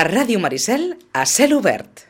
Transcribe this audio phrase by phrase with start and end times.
[0.00, 2.06] A Ràdio Maricel, a cel obert.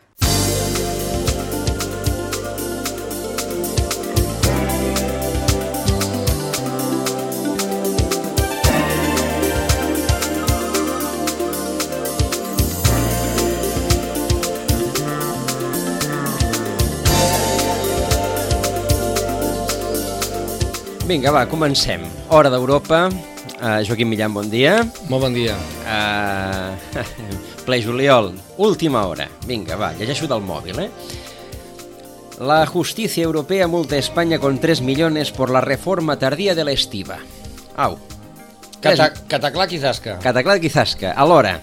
[21.11, 22.07] Vinga, va, comencem.
[22.31, 23.09] Hora d'Europa.
[23.61, 24.79] Uh, Joaquim Millán, bon dia.
[25.13, 25.53] Molt bon dia.
[25.85, 26.73] Uh,
[27.67, 29.27] ple juliol, última hora.
[29.45, 30.89] Vinga, va, llegeixo del mòbil, eh?
[32.41, 36.73] La justicia europea multa a España con 3 millones por la reforma tardía de la
[36.73, 37.19] estiva.
[37.77, 37.99] Au.
[38.81, 40.17] Cata, cataclac i zasca.
[40.25, 41.59] Cataclat i zasca, alhora.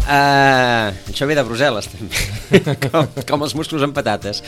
[0.00, 2.74] Uh, això ve de Brussel·les, també.
[2.90, 4.42] com, com els musclos amb patates.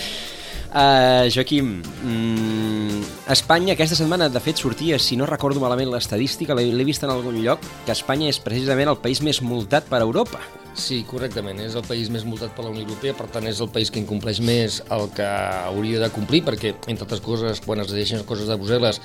[0.72, 6.86] Uh, Joaquim, mm, Espanya aquesta setmana de fet sortia, si no recordo malament l'estadística, l'he
[6.88, 10.40] vist en algun lloc, que Espanya és precisament el país més multat per Europa.
[10.72, 11.60] Sí, correctament.
[11.60, 14.00] És el país més multat per la Unió Europea, per tant és el país que
[14.00, 18.48] incompleix més el que hauria de complir, perquè, entre altres coses, quan es deixen coses
[18.48, 19.02] de Brussel·les,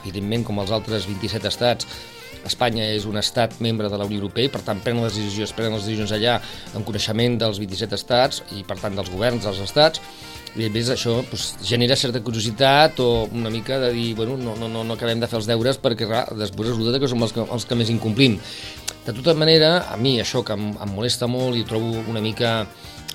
[0.00, 1.86] evidentment, com els altres 27 estats,
[2.42, 5.52] Espanya és un estat membre de la Unió Europea i per tant prenen les decisions,
[5.54, 6.40] prenen les decisions allà
[6.74, 10.02] en coneixement dels 27 estats i per tant dels governs dels estats
[10.60, 14.68] i més això doncs, genera certa curiositat o una mica de dir, bueno, no, no,
[14.68, 17.44] no, no acabem de fer els deures perquè clar, després resulta que som els que,
[17.44, 18.36] els que més incomplim.
[19.06, 22.52] De tota manera, a mi això que em, em molesta molt i trobo una mica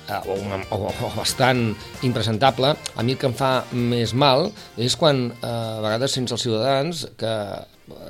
[0.08, 1.70] eh, o, una, o, o bastant
[2.02, 6.34] impresentable, a mi el que em fa més mal és quan eh, a vegades sents
[6.34, 7.34] els ciutadans que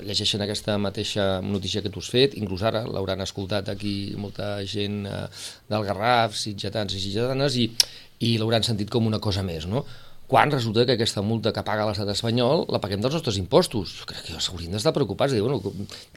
[0.02, 5.04] llegeixen aquesta mateixa notícia que tu has fet, inclús ara l'hauran escoltat aquí molta gent
[5.06, 5.24] eh,
[5.70, 7.68] del Garraf, sitgetans i sitgetanes, i,
[8.20, 9.84] i l'hauran sentit com una cosa més, no?
[10.28, 13.94] quan resulta que aquesta multa que paga l'estat espanyol la paguem dels nostres impostos.
[13.96, 15.56] Jo crec que s'haurien d'estar preocupats, dir, bueno,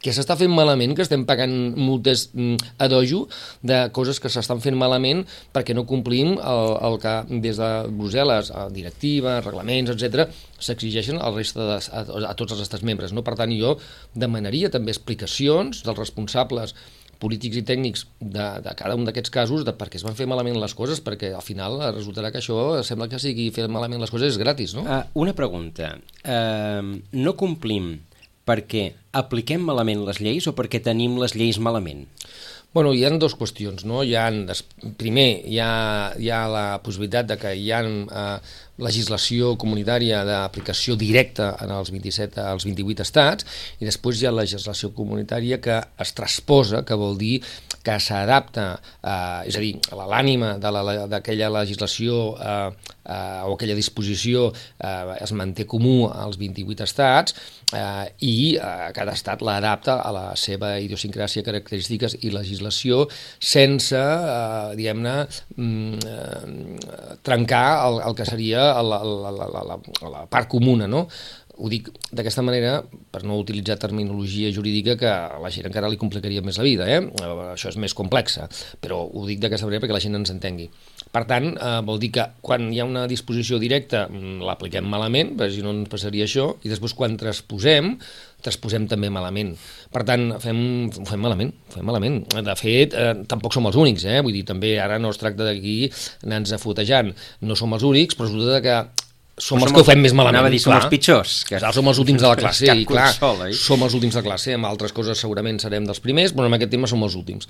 [0.04, 3.22] què s'està fent malament que estem pagant multes mm, a dojo
[3.64, 5.24] de coses que s'estan fent malament
[5.56, 10.28] perquè no complim el, el que des de Brussel·les, a directiva, reglaments, etc
[10.62, 13.16] s'exigeixen al resta de, a, a tots els estats membres.
[13.16, 13.24] No?
[13.26, 13.78] Per tant, jo
[14.14, 16.76] demanaria també explicacions dels responsables
[17.22, 20.26] polítics i tècnics de, de cada un d'aquests casos de per què es van fer
[20.30, 24.12] malament les coses, perquè al final resultarà que això sembla que sigui fer malament les
[24.12, 24.86] coses és gratis, no?
[24.86, 25.94] Uh, una pregunta.
[26.22, 27.94] Uh, no complim
[28.48, 32.08] perquè apliquem malament les lleis o perquè tenim les lleis malament?
[32.72, 34.00] Bueno, hi ha dues qüestions, no?
[34.00, 34.24] Hi ha,
[34.96, 35.72] primer, hi ha,
[36.16, 38.38] hi ha la possibilitat de que hi ha eh,
[38.80, 43.46] legislació comunitària d'aplicació directa en els 27 als 28 estats
[43.80, 47.42] i després hi ha legislació comunitària que es transposa, que vol dir
[47.82, 48.66] que s'adapta,
[49.02, 52.70] eh, és a dir, l'ànima d'aquella legislació eh,
[53.04, 57.34] eh, o aquella disposició eh, es manté comú als 28 estats
[57.74, 63.04] eh, i eh, cada estat l'adapta a la seva idiosincràsia, característiques i legislació
[63.38, 65.16] sense, eh, diguem-ne,
[65.56, 70.88] mm, eh, trencar el, el que seria la, la, la, la, la, la part comuna,
[70.90, 71.06] no?
[71.62, 76.00] Ho dic d'aquesta manera per no utilitzar terminologia jurídica que a la gent encara li
[76.00, 77.02] complicaria més la vida, eh?
[77.52, 78.48] això és més complexa,
[78.80, 80.70] però ho dic d'aquesta manera perquè la gent ens entengui.
[81.12, 85.34] Per tant, eh, vol dir que quan hi ha una disposició directa mm, l'apliquem malament,
[85.36, 87.92] perquè si no ens passaria això, i després quan transposem,
[88.42, 89.54] transposem també malament.
[89.92, 90.58] Per tant, fem,
[90.90, 92.18] ho fem malament, ho fem malament.
[92.46, 94.20] De fet, eh, tampoc som els únics, eh?
[94.24, 95.76] vull dir, també ara no es tracta d'aquí
[96.26, 97.12] anar-nos afotejant.
[97.46, 98.76] No som els únics, però resulta que
[99.42, 100.38] som els que ho fem més malament.
[100.38, 101.38] Anava a dir, som els pitjors.
[101.48, 101.56] Que...
[101.62, 103.54] Clar, som els últims de la classe, i clar, sol, eh?
[103.56, 106.74] som els últims de classe, amb altres coses segurament serem dels primers, però en aquest
[106.74, 107.48] tema som els últims.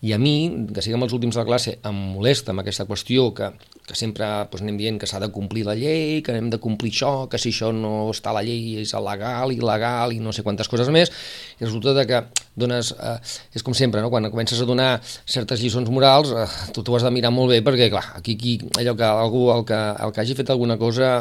[0.00, 3.26] I a mi, que siguem els últims de la classe, em molesta amb aquesta qüestió
[3.36, 3.50] que,
[3.84, 6.92] que sempre doncs, anem dient que s'ha de complir la llei, que hem de complir
[6.94, 10.44] això, que si això no està a la llei és il·legal, il·legal i no sé
[10.46, 11.12] quantes coses més,
[11.58, 12.22] i resulta que
[12.56, 13.18] dones, eh,
[13.52, 14.08] és com sempre, no?
[14.08, 17.60] quan comences a donar certes lliçons morals, eh, tu t'ho has de mirar molt bé
[17.66, 21.18] perquè, clar, aquí, aquí allò que algú, el que, el que hagi fet alguna cosa,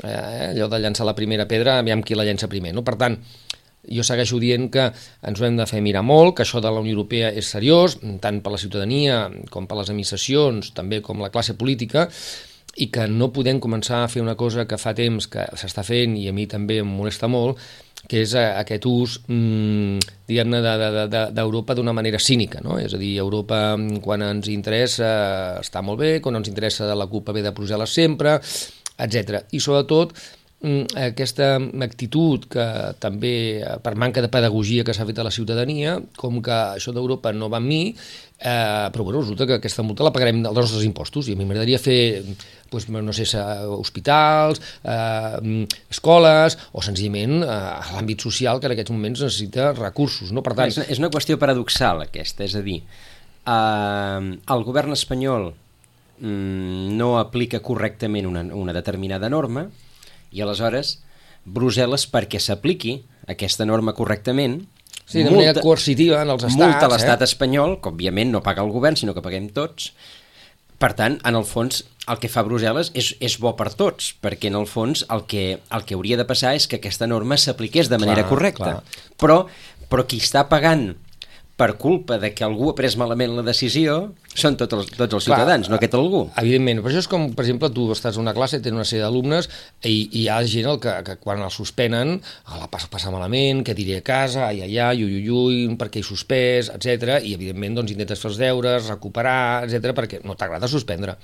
[0.00, 2.86] eh, allò de llançar la primera pedra, aviam qui la llença primer, no?
[2.86, 3.20] Per tant,
[3.88, 4.86] jo segueixo dient que
[5.26, 7.98] ens ho hem de fer mirar molt, que això de la Unió Europea és seriós,
[8.22, 12.08] tant per la ciutadania com per les administracions, també com la classe política,
[12.80, 16.14] i que no podem començar a fer una cosa que fa temps que s'està fent
[16.16, 17.58] i a mi també em molesta molt,
[18.08, 22.78] que és eh, aquest ús, mmm, diguem-ne, d'Europa de, de, d'una manera cínica, no?
[22.80, 25.10] És a dir, Europa, quan ens interessa,
[25.60, 28.38] està molt bé, quan ens interessa la culpa ve de Brussel·les sempre,
[29.02, 29.44] etc.
[29.52, 32.64] I sobretot, Mm, aquesta actitud que
[33.02, 37.32] també per manca de pedagogia que s'ha fet a la ciutadania, com que això d'Europa
[37.34, 40.86] no va amb mi, eh, però bueno, resulta que aquesta multa la pagarem dels nostres
[40.86, 42.22] impostos i a mi m'agradaria fer
[42.70, 43.26] pues, no sé,
[43.74, 47.60] hospitals, eh, escoles o senzillament eh,
[47.96, 50.30] l'àmbit social que en aquests moments necessita recursos.
[50.30, 50.46] No?
[50.46, 52.84] Per tant, és, és una qüestió paradoxal aquesta, és a dir,
[53.50, 55.50] eh, el govern espanyol
[56.22, 59.66] mm, no aplica correctament una, una determinada norma
[60.32, 60.98] i aleshores
[61.44, 63.00] Brussel·les perquè s'apliqui
[63.30, 64.62] aquesta norma correctament
[65.12, 66.58] Sí, de manera coercitiva en els estats.
[66.60, 67.26] Multa l'estat eh?
[67.28, 69.90] espanyol, que òbviament no paga el govern, sinó que paguem tots.
[70.80, 74.48] Per tant, en el fons, el que fa Brussel·les és, és bo per tots, perquè
[74.50, 77.90] en el fons el que, el que hauria de passar és que aquesta norma s'apliqués
[77.92, 78.70] de manera Clar, correcta.
[78.80, 79.04] clar.
[79.20, 79.38] Però,
[79.90, 80.92] però qui està pagant
[81.60, 85.26] per culpa de que algú ha pres malament la decisió són tots els, tots els
[85.26, 86.22] Clar, ciutadans, no aquest algú.
[86.40, 89.04] Evidentment, però això és com, per exemple, tu estàs en una classe, tens una sèrie
[89.04, 89.48] d'alumnes
[89.84, 93.12] i, i hi ha gent el que, que quan el suspenen ah, la passa, passa
[93.12, 97.18] malament, que diré a casa, ai, ai, ai, ui, ui, ui, perquè he suspès, etc.
[97.20, 101.16] I, evidentment, doncs, intentes fer els deures, recuperar, etc perquè no t'agrada suspendre.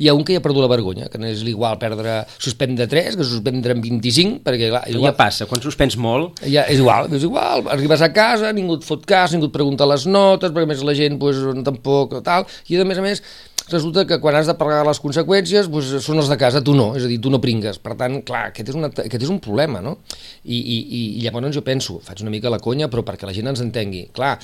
[0.00, 2.86] Hi ha un que ja ha perdut la vergonya, que no és igual perdre, suspendre
[2.88, 6.64] 3 que suspendre en 25, perquè, clar, és Ja igual, passa, quan suspens molt, ja,
[6.72, 10.06] és igual, és igual, arribes a casa, ningú et fot cas, ningú et pregunta les
[10.08, 13.24] notes, perquè a més la gent pues, tampoc tal, i a més a més
[13.70, 16.90] resulta que quan has de pagar les conseqüències pues, són els de casa, tu no,
[16.98, 17.78] és a dir, tu no pringues.
[17.82, 19.96] Per tant, clar, aquest és, una, aquest és un problema, no?
[20.44, 23.52] I, i, i llavors jo penso, faig una mica la conya, però perquè la gent
[23.52, 24.08] ens entengui.
[24.16, 24.34] Clar,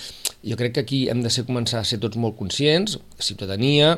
[0.47, 3.97] jo crec que aquí hem de ser, començar a ser tots molt conscients, ciutadania,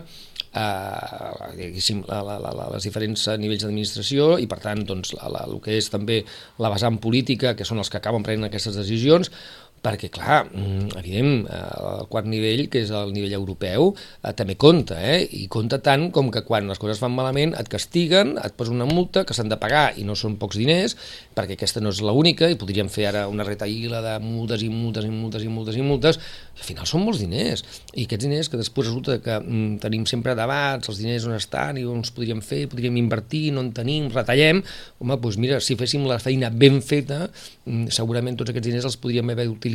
[0.54, 5.46] eh, diguéssim, la, la, la, les diferents nivells d'administració i per tant doncs, la, la,
[5.48, 6.22] el que és també
[6.62, 9.32] la vessant política, que són els que acaben prenent aquestes decisions,
[9.82, 14.56] perquè, clar, mm, evident, eh, el quart nivell, que és el nivell europeu, eh, també
[14.56, 15.22] compta, eh?
[15.22, 18.88] i compta tant com que quan les coses fan malament et castiguen, et posen una
[18.88, 20.96] multa que s'han de pagar i no són pocs diners,
[21.34, 25.04] perquè aquesta no és l'única, i podríem fer ara una retaïla de multes i multes
[25.04, 27.64] i multes i multes i multes, i al final són molts diners,
[27.94, 31.78] i aquests diners que després resulta que mm, tenim sempre debats, els diners on estan
[31.78, 34.64] i on els podríem fer, podríem invertir, no en tenim, retallem,
[34.98, 37.28] home, doncs mira, si féssim la feina ben feta,
[37.64, 39.67] mm, segurament tots aquests diners els podríem haver utilitzat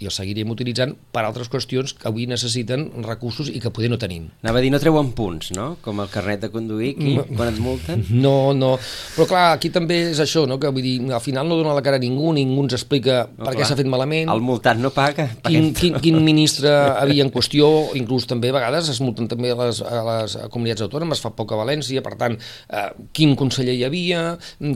[0.00, 3.98] i els seguiríem utilitzant per altres qüestions que avui necessiten recursos i que poder no
[3.98, 4.28] tenim.
[4.42, 5.76] anava a dir, no treuen punts, no?
[5.84, 8.04] Com el carnet de conduir, aquí, quan et multen.
[8.24, 8.76] No, no,
[9.16, 10.58] però clar, aquí també és això, no?
[10.58, 13.44] que vull dir, al final no dona la cara a ningú, ningú ens explica No,
[13.44, 15.26] per què s'ha fet malament, El multat no paga.
[15.44, 16.70] quin, quin, quin ministre
[17.02, 17.68] havia en qüestió,
[17.98, 21.52] inclús també a vegades es multen també a les, a les comunitats autònomes, fa poc
[21.52, 22.38] a València, per tant,
[22.70, 24.22] eh, quin conseller hi havia,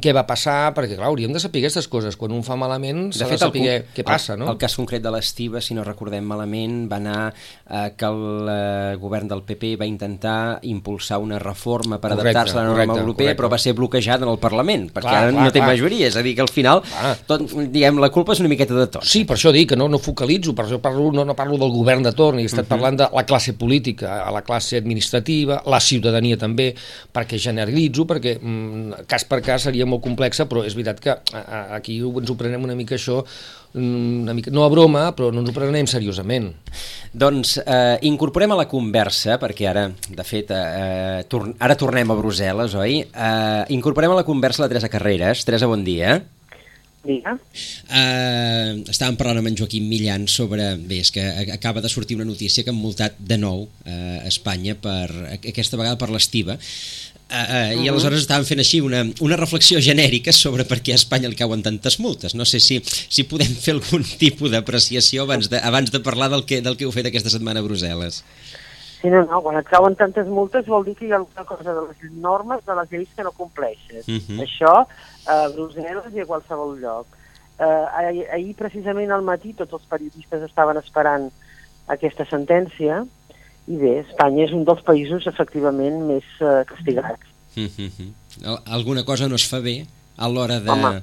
[0.02, 3.26] què va passar, perquè clar, hauríem de saber aquestes coses, quan un fa malament s'ha
[3.28, 4.50] de, el saber con- què passa, el, no?
[4.52, 8.96] El cas concret de l'Estiva, si no recordem malament, va anar eh, que el eh,
[9.00, 13.26] govern del PP va intentar impulsar una reforma per adaptar-se a la norma correcte, europea,
[13.28, 13.40] correcte.
[13.42, 15.70] però va ser bloquejat en el Parlament, perquè Clar, ara clar, no té clar.
[15.72, 17.14] majoria, és a dir, que al final, Clar.
[17.28, 19.06] tot, diguem, la culpa és una miqueta de tot.
[19.08, 21.72] Sí, per això dic que no, no focalitzo, per això parlo, no, no parlo del
[21.74, 25.80] govern de torn, he estat parlant de la classe política, a la classe administrativa, la
[25.80, 26.72] ciutadania també,
[27.14, 31.40] perquè generalitzo, perquè mm, cas per cas seria molt complexa, però és veritat que a,
[31.40, 33.22] a, aquí ens ho prenem una mica això,
[33.74, 36.48] una mica, no a broma, però no ens ho prenem seriosament.
[37.12, 42.16] Doncs eh, incorporem a la conversa, perquè ara, de fet, eh, tor ara tornem a
[42.18, 42.98] Brussel·les, oi?
[43.04, 45.44] Eh, incorporem a la conversa la Teresa Carreras.
[45.44, 46.18] Teresa, bon dia.
[47.08, 47.36] Diga.
[47.88, 50.64] Uh, estàvem parlant amb en Joaquim Millan sobre...
[50.76, 54.18] Bé, és que a- acaba de sortir una notícia que han multat de nou uh,
[54.28, 55.06] Espanya per,
[55.38, 56.58] aquesta vegada per l'estiva.
[57.28, 61.00] Uh, uh, I aleshores estàvem fent així una, una reflexió genèrica sobre per què a
[61.00, 62.32] Espanya li cauen tantes multes.
[62.32, 66.46] No sé si, si podem fer algun tipus d'apreciació abans, de, abans de parlar del
[66.48, 68.22] que, del que heu fet aquesta setmana a Brussel·les.
[68.98, 71.68] Sí, no, no, quan et cauen tantes multes vol dir que hi ha alguna cosa
[71.68, 74.08] de les normes, de les lleis que no compleixes.
[74.08, 74.40] Mhm.
[74.46, 74.72] Això
[75.28, 77.12] a Brussel·les i a qualsevol lloc.
[77.58, 81.28] Eh, ahir, ahir, precisament al matí, tots els periodistes estaven esperant
[81.92, 83.02] aquesta sentència
[83.68, 87.24] i bé, Espanya és un dels països efectivament més eh, castigats.
[87.56, 88.10] Mm -hmm.
[88.66, 90.70] Alguna cosa no es fa bé a l'hora de...
[90.70, 91.02] Home,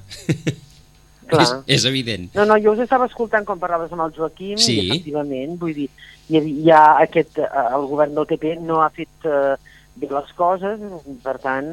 [1.29, 1.41] clar.
[1.41, 2.29] és, és evident.
[2.36, 4.79] No, no, jo us estava escoltant quan parlaves amb el Joaquim Sí.
[4.79, 5.89] i efectivament, vull dir,
[6.29, 9.55] hi ha, hi ha aquest, eh, el govern del PP no ha fet eh,
[9.95, 10.79] bé les coses,
[11.24, 11.69] per tant,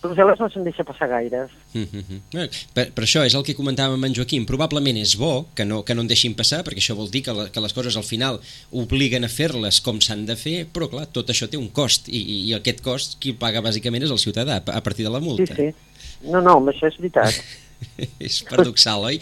[0.00, 1.50] Brussel·les no se'n deixa passar gaires.
[1.74, 2.48] Mm -hmm.
[2.72, 4.46] Per, per això és el que comentàvem amb en Joaquim.
[4.46, 7.32] Probablement és bo que no, que no en deixin passar, perquè això vol dir que,
[7.32, 8.40] la, que les coses al final
[8.70, 12.48] obliguen a fer-les com s'han de fer, però clar, tot això té un cost, i,
[12.48, 15.54] i, aquest cost qui paga bàsicament és el ciutadà, a partir de la Sí, multa.
[15.54, 15.74] sí.
[16.22, 17.34] No, no, això és veritat.
[18.26, 19.18] és paradoxal, oi?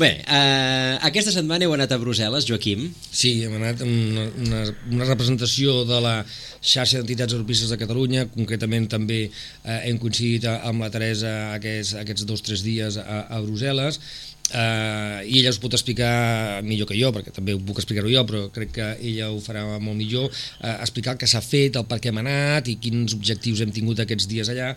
[0.00, 2.86] Bé, eh, aquesta setmana heu anat a Brussel·les, Joaquim.
[3.10, 4.62] Sí, hem anat amb una, una,
[4.96, 6.14] una representació de la
[6.60, 11.94] xarxa d'entitats europeistes de Catalunya, concretament també eh, hem coincidit a- amb la Teresa aquests,
[12.02, 14.00] aquests dos o tres dies a, a Brussel·les,
[14.52, 18.24] eh, i ella us pot explicar millor que jo, perquè també ho puc explicar-ho jo,
[18.28, 20.30] però crec que ella ho farà molt millor,
[20.60, 23.72] eh, explicar el que s'ha fet, el per què hem anat i quins objectius hem
[23.76, 24.72] tingut aquests dies allà,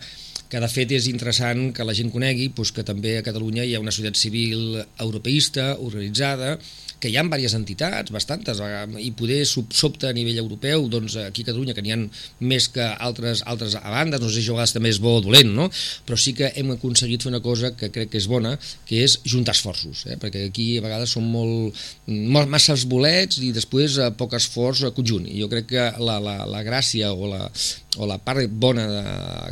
[0.53, 3.73] que de fet és interessant que la gent conegui doncs, que també a Catalunya hi
[3.73, 6.59] ha una societat civil europeista, organitzada,
[7.01, 8.61] que hi ha diverses entitats, bastantes,
[9.01, 11.97] i poder sobte a nivell europeu, doncs aquí a Catalunya, que n'hi ha
[12.45, 15.23] més que altres, altres a bandes, no sé si a vegades també és bo o
[15.25, 15.65] dolent, no?
[16.05, 18.53] però sí que hem aconseguit fer una cosa que crec que és bona,
[18.87, 20.19] que és juntar esforços, eh?
[20.21, 25.25] perquè aquí a vegades som molt, molt masses bolets i després eh, poc esforç conjunt,
[25.27, 27.49] i jo crec que la, la, la gràcia o la,
[27.97, 29.03] o la part bona, de,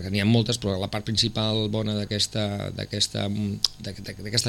[0.04, 2.50] que n'hi ha moltes, però la part principal bona d'aquesta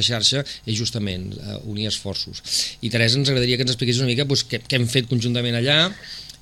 [0.03, 2.43] xarxa és justament uh, unir esforços.
[2.81, 5.59] I Teresa, ens agradaria que ens expliqués una mica doncs, què, què hem fet conjuntament
[5.61, 5.79] allà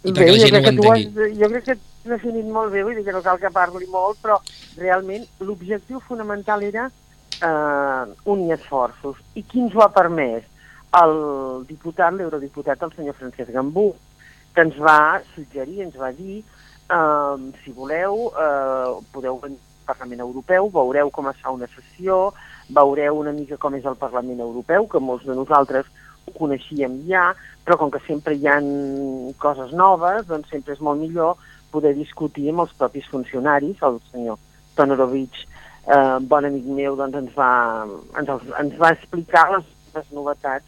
[0.01, 1.03] i perquè la gent ho entengui.
[1.09, 3.89] Has, jo crec que has definit molt bé, vull dir que no cal que parli
[3.93, 4.39] molt, però
[4.79, 9.19] realment l'objectiu fonamental era eh, unir esforços.
[9.37, 10.47] I qui ens ho ha permès?
[11.01, 11.13] El
[11.69, 13.91] diputat, l'eurodiputat, el senyor Francesc Gambú,
[14.55, 16.41] que ens va suggerir, ens va dir
[16.91, 22.33] Uh, si voleu, uh, podeu venir al Parlament Europeu, veureu com es fa una sessió,
[22.67, 25.87] veureu una mica com és el Parlament Europeu, que molts de nosaltres
[26.27, 27.31] ho coneixíem ja,
[27.65, 28.67] però com que sempre hi han
[29.39, 31.39] coses noves, doncs sempre és molt millor
[31.71, 33.79] poder discutir amb els propis funcionaris.
[33.87, 34.39] El senyor
[34.75, 35.45] Tonorovich,
[35.87, 37.53] eh, bon amic meu, doncs ens va,
[38.19, 40.67] ens, ens va explicar les, les novetats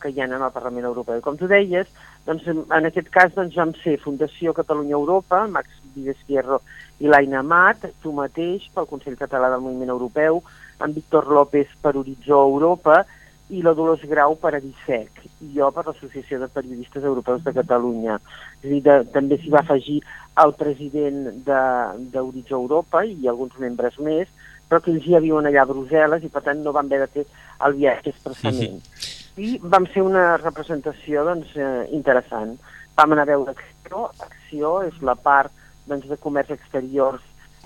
[0.00, 1.20] que hi ha en el Parlament Europeu.
[1.22, 1.88] Com tu deies,
[2.26, 6.60] doncs, en aquest cas doncs, vam ser Fundació Catalunya Europa, Max Vives Fierro
[7.00, 10.42] i l'Aina Amat, tu mateix pel Consell Català del Moviment Europeu,
[10.80, 13.02] en Víctor López per Horitzó Europa
[13.50, 18.20] i la Dolors Grau per Adisec, i jo per l'Associació de Periodistes Europeus de Catalunya.
[18.60, 19.98] És a dir, de, també s'hi va afegir
[20.44, 24.30] el president d'Horitzó Europa i alguns membres més,
[24.70, 27.10] però que ells ja viuen allà a Brussel·les i per tant no van haver de
[27.16, 27.26] fer
[27.66, 28.78] el viatge expressament.
[28.86, 32.56] Sí, sí i vam fer una representació doncs, eh, interessant.
[32.96, 35.52] Vam anar a veure Acció, Acció és la part
[35.86, 37.20] doncs, de comerç exterior,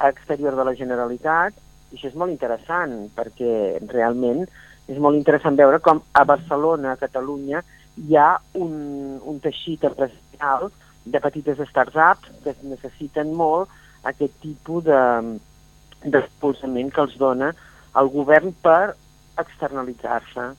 [0.04, 1.54] exterior de la Generalitat,
[1.92, 4.44] i això és molt interessant, perquè realment
[4.88, 7.62] és molt interessant veure com a Barcelona, a Catalunya,
[7.96, 10.70] hi ha un, un teixit empresarial
[11.04, 13.70] de petites startups que necessiten molt
[14.04, 15.00] aquest tipus de
[16.04, 17.54] d'expulsament que els dona
[17.96, 18.92] el govern per
[19.40, 20.50] externalitzar-se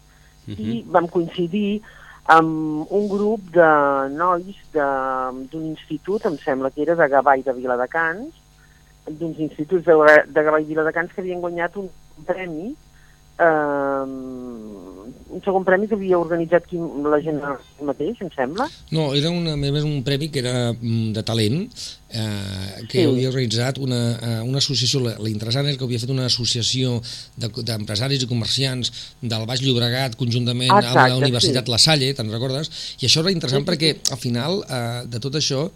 [0.48, 0.60] uh -huh.
[0.60, 1.82] i vam coincidir
[2.26, 3.70] amb un grup de
[4.10, 8.34] nois d'un institut, em sembla que era de Gavà i de Viladecans,
[9.08, 9.94] d'uns instituts de,
[10.28, 11.90] de Gavà i Viladecans que havien guanyat un
[12.26, 12.76] premi
[13.40, 14.06] eh,
[15.06, 17.40] un segon premi que havia organitzat qui, la gent
[17.86, 18.68] mateix, em sembla?
[18.96, 21.58] No, era una, més un premi que era mm, de talent,
[22.10, 23.06] eh, que sí.
[23.08, 27.00] havia organitzat una, eh, una associació, l'interessant és que havia fet una associació
[27.38, 31.76] d'empresaris de, i comerciants del Baix Llobregat conjuntament Exacte, amb la Universitat sí.
[31.76, 32.72] La Salle, te'n recordes?
[33.02, 35.68] I això era interessant sí, perquè al final eh, de tot això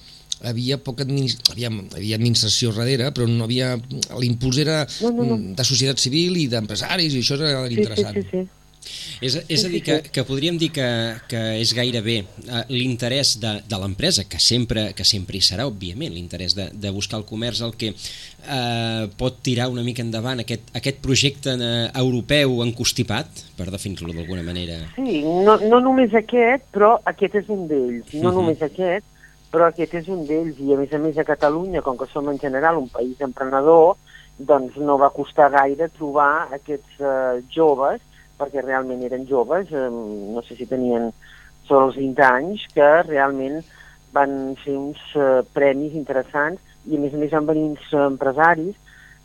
[0.42, 1.42] havia poca administ...
[1.52, 3.74] havia, havia administració darrere, però no havia...
[4.20, 5.40] l'impuls era no, no, no.
[5.58, 8.16] de societat civil i d'empresaris, i això era sí, interessant.
[8.16, 8.59] Sí, sí, sí.
[9.22, 10.88] És, és a dir, que, que podríem dir que,
[11.30, 16.14] que és gairebé uh, l'interès de, de l'empresa, que sempre, que sempre hi serà, òbviament,
[16.16, 20.72] l'interès de, de buscar el comerç, el que uh, pot tirar una mica endavant aquest,
[20.80, 24.80] aquest projecte uh, europeu encostipat, per definir-lo d'alguna manera.
[24.96, 28.14] Sí, no, no només aquest, però aquest és un d'ells.
[28.16, 28.30] No uh mhm.
[28.30, 28.36] -huh.
[28.40, 29.06] només aquest,
[29.52, 32.30] però aquest és un d'ells i a més a més a Catalunya, com que som
[32.30, 33.98] en general un país emprenedor,
[34.38, 38.00] doncs no va costar gaire trobar aquests eh, joves,
[38.40, 41.12] perquè realment eren joves, eh, no sé si tenien
[41.70, 43.62] sols 20 anys, que realment
[44.16, 48.78] van fer uns eh, premis interessants i a més a més van venir uns empresaris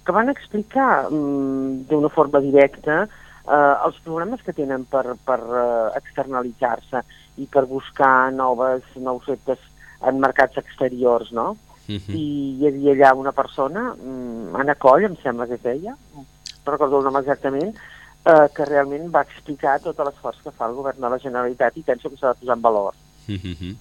[0.04, 5.94] que van explicar mm, d'una forma directa eh, els problemes que tenen per, per eh,
[6.02, 7.04] externalitzar-se
[7.40, 9.62] i per buscar noves, nous reptes
[10.04, 11.54] en mercats exteriors, no?
[11.84, 12.00] Uh mhm.
[12.00, 12.14] -huh.
[12.16, 12.26] I
[12.60, 16.24] hi havia allà una persona, mm, Anna Coll, em sembla que es deia, no
[16.72, 17.74] recordo el nom exactament,
[18.24, 21.86] eh, que realment va explicar tot l'esforç que fa el govern de la Generalitat i
[21.86, 22.94] penso que s'ha de posar en valor.
[23.26, 23.56] Mhm.
[23.60, 23.76] -huh.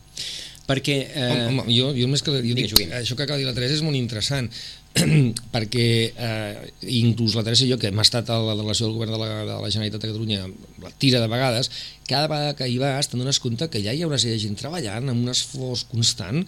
[0.67, 0.95] Perquè...
[1.11, 1.47] Eh...
[1.47, 2.31] Home, jo, jo més que...
[2.31, 4.47] Jo dic, això que acaba de dir la Teresa és molt interessant,
[5.55, 9.11] perquè eh, inclús la Teresa i jo, que hem estat a la delegació del govern
[9.11, 10.47] de la, de la Generalitat de Catalunya
[10.83, 11.71] la tira de vegades,
[12.07, 14.45] cada vegada que hi vas te'n dones compte que ja hi ha una sèrie de
[14.47, 16.43] gent treballant amb un esforç constant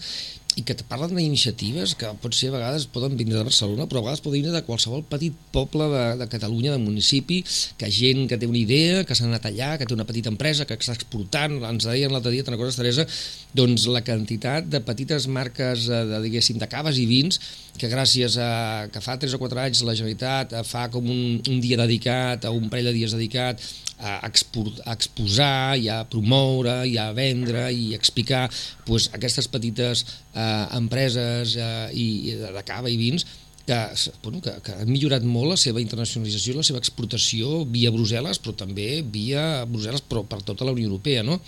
[0.56, 4.06] i que te parlen d'iniciatives que potser a vegades poden vindre de Barcelona, però a
[4.06, 7.42] vegades poden vindre de qualsevol petit poble de, de Catalunya, de municipi,
[7.80, 10.68] que gent que té una idea, que s'ha anat allà, que té una petita empresa,
[10.68, 13.08] que està exportant, ens deien l'altre dia, te'n recordes, Teresa,
[13.56, 17.40] doncs la quantitat de petites marques eh, de, diguéssim, de caves i vins
[17.76, 21.60] que gràcies a que fa 3 o 4 anys la Generalitat fa com un, un
[21.60, 23.60] dia dedicat, a un parell de dies dedicat
[24.00, 28.46] a, a exposar i a promoure i a vendre i a explicar
[28.86, 33.26] pues, aquestes petites eh, empreses eh, i, i de, cava i vins
[33.66, 33.80] que,
[34.22, 38.54] bueno, que, que han millorat molt la seva internacionalització, la seva exportació via Brussel·les, però
[38.54, 41.40] també via Brussel·les, però per tota la Unió Europea, no?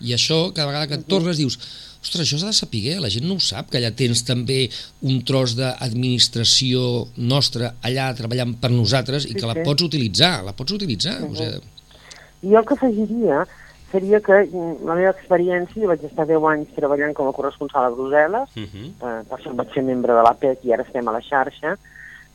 [0.00, 1.58] I això, cada vegada que tornes, dius,
[2.00, 4.62] ostres, això s'ha de saber, la gent no ho sap, que allà tens també
[5.04, 10.78] un tros d'administració nostra allà treballant per nosaltres i que la pots utilitzar, la pots
[10.78, 11.18] utilitzar.
[11.20, 11.32] Uh -huh.
[11.32, 11.76] o sigui...
[12.42, 13.44] I el que afegiria
[13.90, 17.90] seria que mm, la meva experiència, vaig estar 10 anys treballant com a corresponsal a
[17.94, 18.86] Brussel·les, uh -huh.
[18.86, 21.76] eh, per això vaig ser membre de l'APEC i ara estem a la xarxa,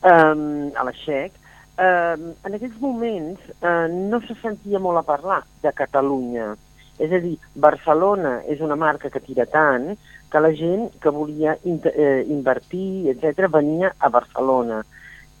[0.02, 1.32] eh, a la XEC,
[1.78, 6.56] eh, en aquells moments eh, no se sentia molt a parlar de Catalunya,
[6.98, 9.96] és a dir, Barcelona és una marca que tira tant
[10.30, 14.82] que la gent que volia eh, invertir, etc venia a Barcelona.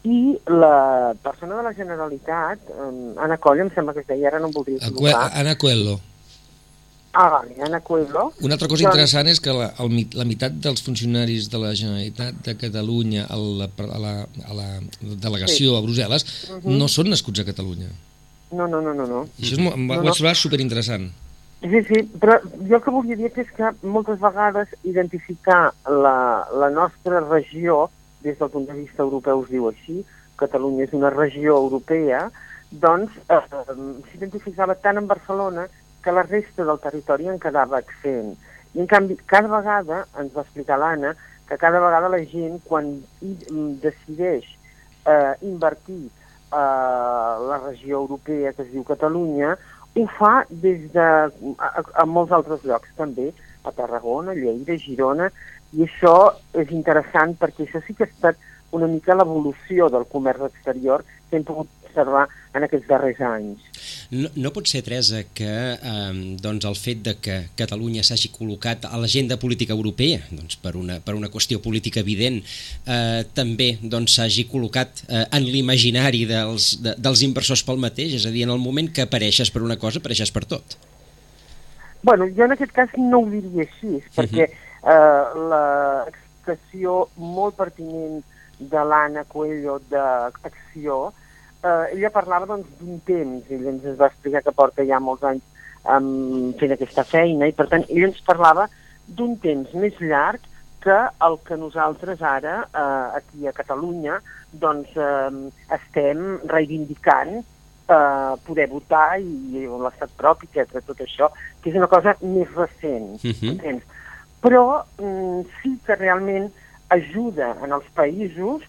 [0.06, 2.68] I la persona de la Generalitat,
[3.22, 5.32] Anna Coll, em sembla que es deia, ara no em voldria equivocar.
[5.34, 5.96] Anna Coelho.
[7.16, 8.26] Ah, vale, Anna Coelho.
[8.44, 8.92] Una altra cosa doncs...
[8.92, 13.38] interessant és que la, el, la meitat dels funcionaris de la Generalitat de Catalunya a
[13.40, 14.66] la, a la, a la
[15.02, 15.76] delegació sí.
[15.78, 16.76] a Brussel·les uh -huh.
[16.76, 17.88] no són nascuts a Catalunya.
[18.52, 19.06] No, no, no, no.
[19.06, 19.22] no.
[19.38, 20.34] I això és, em va, no, no.
[20.34, 21.10] superinteressant.
[21.62, 22.36] Sí, sí, però
[22.68, 27.88] jo el que volia dir és que moltes vegades identificar la, la nostra regió,
[28.26, 30.02] des del punt de vista europeu es diu així,
[30.36, 32.26] Catalunya és una regió europea,
[32.82, 33.40] doncs eh,
[34.10, 35.66] s'identificava tant en Barcelona
[36.04, 38.34] que la resta del territori en quedava accent.
[38.74, 41.14] I en canvi, cada vegada, ens va explicar l'Anna,
[41.48, 42.92] que cada vegada la gent, quan
[43.82, 44.46] decideix
[45.06, 49.56] eh, invertir eh, la regió europea que es diu Catalunya,
[49.96, 51.06] ho fa des de,
[51.56, 51.68] a,
[52.02, 53.30] a molts altres llocs també,
[53.66, 55.30] a Tarragona, Lleida, Girona,
[55.74, 56.16] i això
[56.54, 58.36] és interessant perquè això sí que ha estat
[58.76, 63.62] una mica l'evolució del comerç exterior que hem pogut observar en aquests darrers anys.
[64.10, 68.86] No, no pot ser, Teresa, que eh, doncs el fet de que Catalunya s'hagi col·locat
[68.88, 72.42] a l'agenda política europea, doncs per, una, per una qüestió política evident,
[72.86, 78.18] eh, també doncs, s'hagi doncs, col·locat eh, en l'imaginari dels, de, dels inversors pel mateix,
[78.20, 80.78] és a dir, en el moment que apareixes per una cosa, apareixes per tot.
[82.06, 84.65] Bueno, jo en aquest cas no ho diria així, perquè uh -huh.
[84.86, 88.22] Eh, l'expressió molt pertinent
[88.58, 91.12] de l'Anna Coelho d'Acció
[91.62, 95.44] eh, ella parlava doncs, d'un temps, ella ens va explicar que porta ja molts anys
[95.84, 98.68] um, fent aquesta feina, i per tant ella ens parlava
[99.06, 100.44] d'un temps més llarg
[100.86, 100.96] que
[101.26, 104.20] el que nosaltres ara, eh, aquí a Catalunya,
[104.54, 105.30] doncs eh,
[105.74, 110.84] estem reivindicant eh, poder votar i, i l'estat propi, etc.
[110.86, 113.16] tot això, que és una cosa més recent.
[113.18, 113.58] Uh mhm.
[113.58, 113.80] -huh.
[114.46, 116.52] Però mm, sí que realment
[116.94, 118.62] ajuda en els països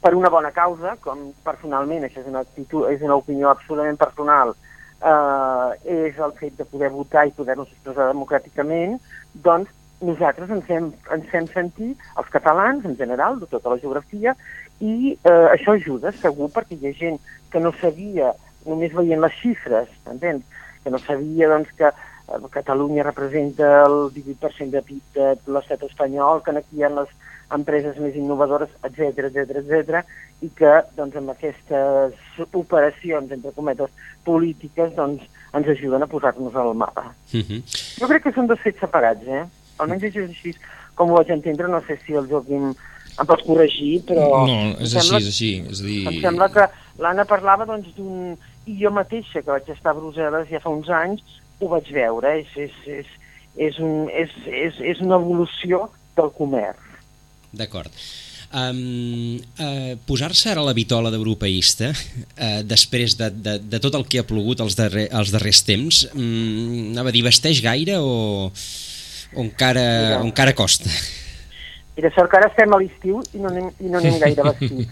[0.00, 4.54] per una bona causa, com personalment, això és una, actitud, és una opinió absolutament personal,
[5.02, 8.96] eh, és el fet de poder votar i poder-nos expressar democràticament,
[9.44, 14.36] doncs nosaltres ens hem, ens hem sentir, els catalans en general, de tota la geografia,
[14.80, 17.20] i eh, això ajuda, segur, perquè hi ha gent
[17.52, 18.32] que no sabia,
[18.64, 20.46] només veient les xifres, entens?
[20.84, 21.90] que no sabia doncs, que
[22.50, 27.12] Catalunya representa el 18% de PIB de l'estat espanyol, que aquí hi ha les
[27.54, 30.02] empreses més innovadores, etc etc etc
[30.44, 32.18] i que doncs, amb aquestes
[32.52, 33.90] operacions, entre cometes,
[34.24, 35.24] polítiques, doncs,
[35.56, 37.14] ens ajuden a posar-nos al mapa.
[37.32, 37.62] Uh -huh.
[38.00, 39.44] Jo crec que són dos fets separats, eh?
[39.78, 40.54] Almenys és així
[40.94, 42.70] com ho vaig entendre, no sé si el Joaquim
[43.18, 44.46] em pot corregir, però...
[44.46, 45.50] No, és així, sembla, és així.
[45.70, 46.06] És dir...
[46.10, 48.36] Em sembla que l'Anna parlava doncs, d'un...
[48.68, 51.22] I jo mateixa, que vaig estar a Brussel·les ja fa uns anys,
[51.60, 52.38] ho vaig veure.
[52.40, 53.12] És, és, és,
[53.68, 55.86] és, un, és, és, és una evolució
[56.18, 56.88] del comerç.
[57.52, 57.92] D'acord.
[58.48, 64.22] Um, uh, Posar-se ara la vitola d'europeista uh, després de, de, de tot el que
[64.22, 69.44] ha plogut els, darrer, els darrers temps um, anava a dir, vesteix gaire o, o
[69.44, 70.22] encara, Mira.
[70.22, 70.88] o encara costa?
[71.98, 74.86] Mira, sort que ara estem a l'estiu i, no anem, i no anem gaire vestits.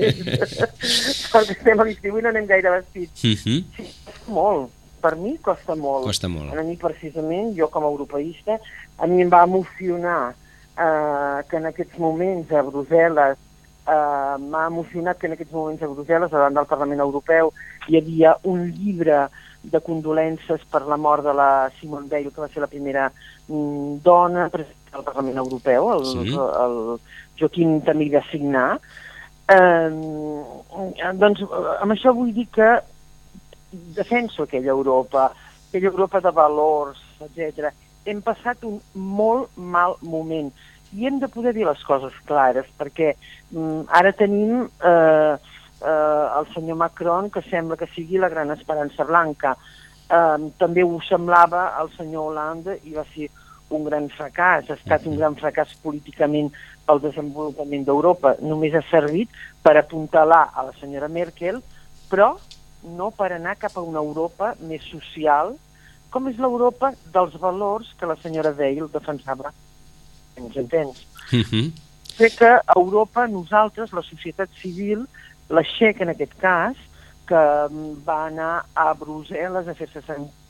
[1.30, 3.22] sort que estem a l'estiu i no anem gaire vestits.
[3.22, 3.58] Uh -huh.
[3.76, 3.84] Sí,
[4.26, 4.72] molt.
[5.00, 6.06] Per mi costa molt.
[6.08, 6.52] Costa molt.
[6.52, 8.58] A mi, precisament, jo com a europeista,
[9.00, 15.20] a mi em va emocionar eh, que en aquests moments a Brussel·les eh, m'ha emocionat
[15.20, 17.52] que en aquests moments a Brussel·les, davant del Parlament Europeu,
[17.88, 19.28] hi havia un llibre
[19.62, 23.10] de condolences per la mort de la Simone Veil, que va ser la primera
[23.48, 26.32] mm, dona presidenta del Parlament Europeu, el, sí.
[26.32, 26.78] el, el
[27.40, 28.68] Joaquim també hi va signar.
[29.50, 29.90] Eh,
[31.18, 32.70] doncs amb això vull dir que
[33.70, 35.30] defenso aquella Europa,
[35.68, 37.70] aquella Europa de valors, etc
[38.04, 40.50] hem passat un molt mal moment
[40.96, 46.48] i hem de poder dir les coses clares perquè mm, ara tenim eh, eh, el
[46.54, 49.54] senyor Macron, que sembla que sigui la gran esperança blanca.
[50.10, 53.30] Eh, també ho semblava el senyor Hollande i va ser
[53.70, 56.50] un gran fracàs, ha estat un gran fracàs políticament
[56.88, 58.34] pel desenvolupament d'Europa.
[58.42, 59.30] Només ha servit
[59.62, 61.60] per apuntalar a la senyora Merkel,
[62.10, 62.32] però
[62.82, 65.54] no per anar cap a una Europa més social,
[66.10, 69.52] com és l'Europa dels valors que la senyora Veil defensava.
[70.36, 71.06] Ens entens?
[71.32, 71.72] Uh -huh.
[72.16, 75.06] Crec que a Europa nosaltres, la societat civil,
[75.48, 76.76] la XEC en aquest cas,
[77.26, 77.42] que
[78.06, 80.40] va anar a Brussel·les a fer-se sentir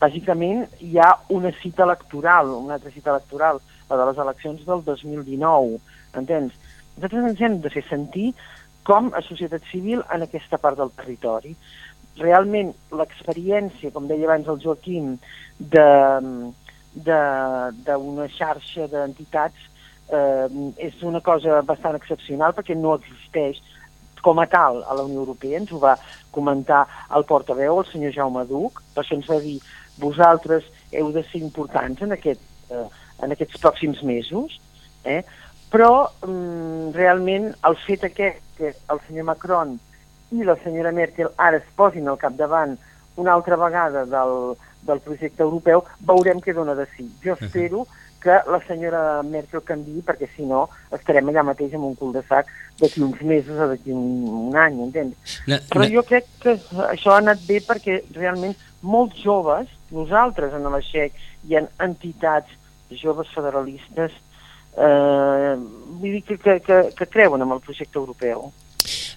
[0.00, 4.84] bàsicament hi ha una cita electoral, una altra cita electoral, la de les eleccions del
[4.86, 5.78] 2019,
[6.16, 6.56] entens?
[6.96, 8.30] Nosaltres ens hem de fer sentir
[8.86, 11.54] com a societat civil en aquesta part del territori.
[12.20, 15.16] Realment, l'experiència, com deia abans el Joaquim,
[17.00, 19.68] d'una xarxa d'entitats
[20.10, 20.46] eh,
[20.88, 23.60] és una cosa bastant excepcional perquè no existeix
[24.20, 25.60] com a tal a la Unió Europea.
[25.60, 25.96] Ens ho va
[26.34, 26.84] comentar
[27.16, 29.58] el portaveu, el senyor Jaume Duc, per això ens va dir
[30.00, 32.86] vosaltres heu de ser importants en, aquest, eh,
[33.24, 34.60] en aquests pròxims mesos,
[35.04, 35.22] eh?
[35.70, 39.78] Però mm, realment el fet aquest que el senyor Macron
[40.30, 42.76] i la senyora Merkel ara es posin al capdavant
[43.16, 44.54] una altra vegada del,
[44.86, 47.08] del projecte europeu, veurem què dona de si.
[47.24, 47.86] Jo espero
[48.20, 52.22] que la senyora Merkel canvi, perquè si no estarem allà mateix amb un cul de
[52.28, 52.48] sac
[52.80, 55.36] d'aquí uns mesos o d'aquí un, un any, entens?
[55.48, 55.90] No, Però no.
[55.96, 56.56] jo crec que
[56.88, 61.16] això ha anat bé perquè realment molts joves, nosaltres en la XEC
[61.48, 62.52] hi ha entitats
[63.02, 64.12] joves federalistes
[64.76, 65.54] eh,
[66.00, 68.50] vull dir que, que, que, que creuen en el projecte europeu.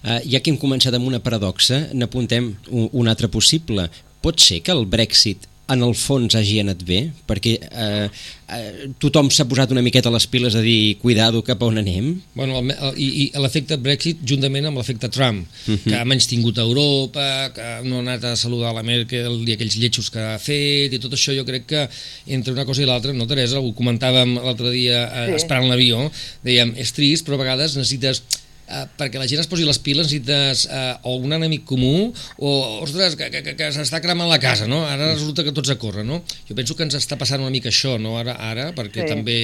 [0.04, 3.88] Uh, ja que hem començat amb una paradoxa, n'apuntem un, un altre possible.
[4.24, 6.98] Pot ser que el Brexit en el fons hagi anat bé?
[7.28, 8.08] Perquè eh,
[8.52, 12.10] eh, tothom s'ha posat una miqueta les piles a dir cuidado cap a on anem?
[12.34, 15.80] Bueno, el, el, i, i l'efecte Brexit juntament amb l'efecte Trump, uh -huh.
[15.86, 19.76] que ha menys tingut Europa, que no ha anat a saludar la Merkel i aquells
[19.76, 21.88] lletjos que ha fet i tot això jo crec que
[22.26, 25.36] entre una cosa i l'altra, no Teresa, ho comentàvem l'altre dia eh, Sí.
[25.36, 26.10] esperant l'avió,
[26.44, 28.22] dèiem, és trist però a vegades necessites
[28.68, 32.52] eh, perquè la gent es posi les piles necessites eh, o un enemic comú o,
[32.84, 34.82] ostres, que, que, que, que s'està cremant la casa, no?
[34.88, 36.22] Ara resulta que tots a córrer, no?
[36.48, 38.16] Jo penso que ens està passant una mica això, no?
[38.20, 39.10] Ara, ara perquè Sí.
[39.10, 39.38] també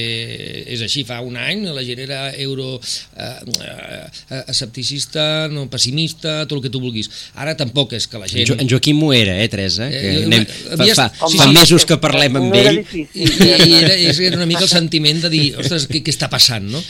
[0.72, 6.58] és així, fa un any la gent era euro eh, eh, escepticista, no pessimista, tot
[6.58, 7.10] el que tu vulguis.
[7.34, 8.48] Ara tampoc és que la En, gent...
[8.52, 9.88] jo, en Joaquim ho era, eh, Teresa?
[9.88, 11.54] Eh, Que eh, anem, eh, fa, fa, sí, fa sí.
[11.56, 12.82] mesos que parlem amb era ell.
[12.94, 16.66] I, i era, és una mica el sentiment de dir, ostres, què, què està passant,
[16.72, 16.80] no?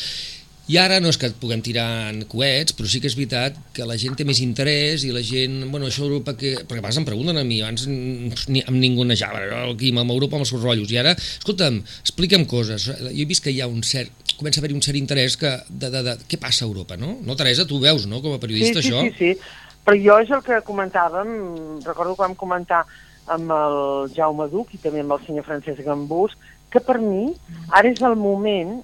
[0.70, 3.86] I ara no és que puguem tirar en coets, però sí que és veritat que
[3.88, 6.52] la gent té més interès i la gent, bueno, això Europa que...
[6.60, 9.40] Perquè a vegades em pregunten a mi, abans ni, amb ningú nejava,
[9.80, 12.86] Quim, amb Europa amb els seus rotllos, i ara, escolta'm, explica'm coses.
[13.00, 15.50] Jo he vist que hi ha un cert, comença a haver-hi un cert interès que,
[15.70, 17.16] de, de, de, què passa a Europa, no?
[17.26, 19.02] No, Teresa, tu veus, no?, com a Sí, periodista, sí, això?
[19.08, 19.58] sí, sí.
[19.88, 21.34] Però jo és el que comentàvem,
[21.82, 22.84] recordo que vam comentar
[23.32, 26.36] amb el Jaume Duc i també amb el senyor Francesc Gambús,
[26.70, 27.32] que per mi
[27.74, 28.78] ara és el moment,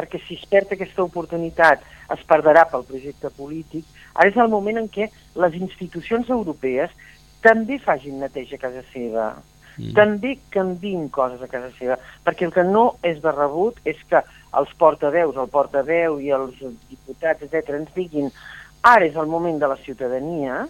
[0.00, 3.84] perquè si es perd aquesta oportunitat es perdrà pel projecte polític,
[4.14, 6.92] ara és el moment en què les institucions europees
[7.44, 9.26] també facin neteja a casa seva,
[9.76, 9.92] mm.
[9.96, 14.22] també canvin coses a casa seva, perquè el que no és de rebut és que
[14.58, 16.56] els portaveus, el portaveu i els
[16.90, 18.32] diputats, etc ens diguin
[18.82, 20.64] ara és el moment de la ciutadania,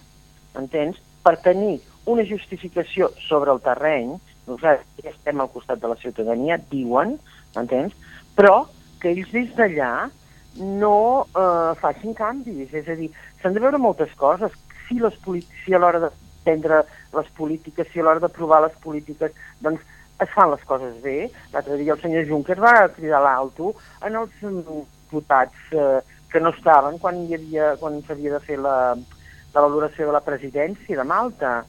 [0.59, 4.15] entens?, per tenir una justificació sobre el terreny,
[4.49, 7.19] nosaltres estem al costat de la ciutadania, diuen,
[7.61, 7.95] entens?,
[8.37, 8.65] però
[9.01, 10.11] que ells des d'allà
[10.57, 13.11] no eh, facin canvis, és a dir,
[13.41, 14.53] s'han de veure moltes coses,
[14.89, 15.17] si, les
[15.65, 16.11] si a l'hora de
[16.45, 16.83] prendre
[17.15, 19.33] les polítiques, si a l'hora d'aprovar les polítiques,
[19.63, 19.81] doncs
[20.21, 21.31] es fan les coses bé.
[21.53, 26.99] L'altre dia el senyor Juncker va cridar l'alto en els diputats eh, que no estaven
[27.03, 28.95] quan hi havia quan s'havia de fer la,
[29.55, 31.61] la valoració de la presidència de Malta.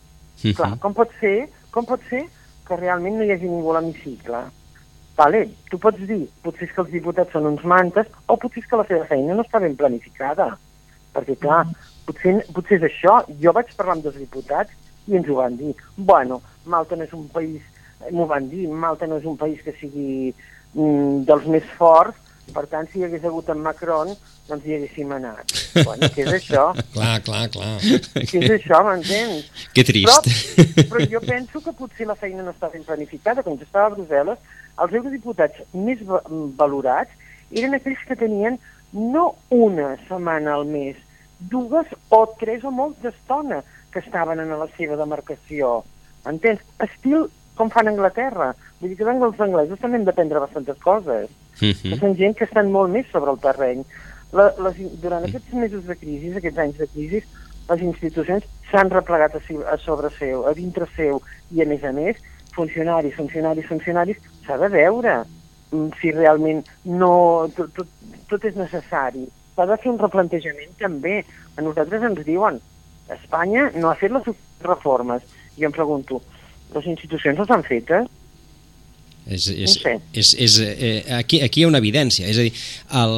[0.41, 0.55] Mhm.
[0.57, 2.25] Clar, com pot ser, com pot ser
[2.67, 4.43] que realment no hi hagi ningú a l'hemicicle?
[5.21, 8.69] Vale, tu pots dir, potser és que els diputats són uns mantes, o potser és
[8.69, 10.47] que la seva feina no està ben planificada.
[11.13, 11.59] Perquè, clar,
[12.07, 13.19] potser, potser és això.
[13.43, 14.73] Jo vaig parlar amb dos diputats
[15.11, 15.75] i ens ho van dir.
[16.09, 17.61] Bueno, Malta no és un país,
[18.09, 22.17] m'ho van dir, Malta no és un país que sigui mm, dels més forts,
[22.53, 24.11] per tant, si hi hagués hagut en Macron,
[24.49, 25.51] doncs hi haguéssim anat.
[25.87, 26.63] Bueno, què és això?
[26.91, 27.77] Clar, clar, clar.
[27.79, 29.45] Què és això, m'entens?
[29.75, 30.27] Que trist.
[30.57, 33.43] Però, però jo penso que potser la feina no està ben planificada.
[33.45, 34.41] Quan jo estava a Brussel·les,
[34.83, 36.23] els eurodiputats més va-
[36.59, 37.15] valorats
[37.55, 38.59] eren aquells que tenien
[38.91, 40.97] no una setmana al mes,
[41.51, 43.61] dues o tres o molt d'estona
[43.93, 45.77] que estaven en la seva demarcació.
[46.27, 46.59] Entens?
[46.83, 48.51] Estil com fan a Anglaterra.
[48.81, 51.99] Vull dir que els anglesos també hem d'aprendre bastantes coses que Mhm.
[51.99, 53.85] són gent que estan molt més sobre el terreny.
[54.31, 57.19] la, les, durant aquests mesos de crisi, aquests anys de crisi,
[57.67, 59.41] les institucions s'han replegat a,
[59.73, 61.21] a sobre seu, a dintre seu,
[61.51, 62.15] i a més a més,
[62.55, 65.17] funcionaris, funcionaris, funcionaris, s'ha de veure
[65.71, 67.87] mm, si realment no, tot, tot,
[68.29, 69.27] tot és necessari.
[69.55, 71.25] S'ha de fer un replantejament també.
[71.57, 72.61] A nosaltres ens diuen
[73.11, 74.23] Espanya no ha fet les
[74.63, 75.23] reformes.
[75.57, 76.21] Jo em pregunto,
[76.73, 78.07] les institucions les han fetes?
[79.27, 79.93] És, és, No sé.
[80.17, 82.53] és, és, eh, aquí, aquí hi ha una evidència, és a dir,
[83.01, 83.13] el,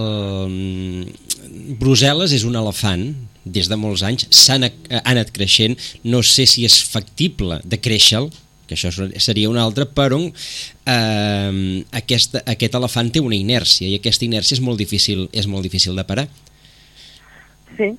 [0.50, 3.06] mm, Brussel·les és un elefant
[3.46, 7.80] des de molts anys, s'ha anat, ha anat creixent, no sé si és factible de
[7.80, 8.22] créixer
[8.68, 8.90] que això
[9.20, 14.64] seria un altre, però eh, aquesta, aquest elefant té una inèrcia i aquesta inèrcia és
[14.64, 16.28] molt difícil, és molt difícil de parar.
[17.78, 17.90] Sí,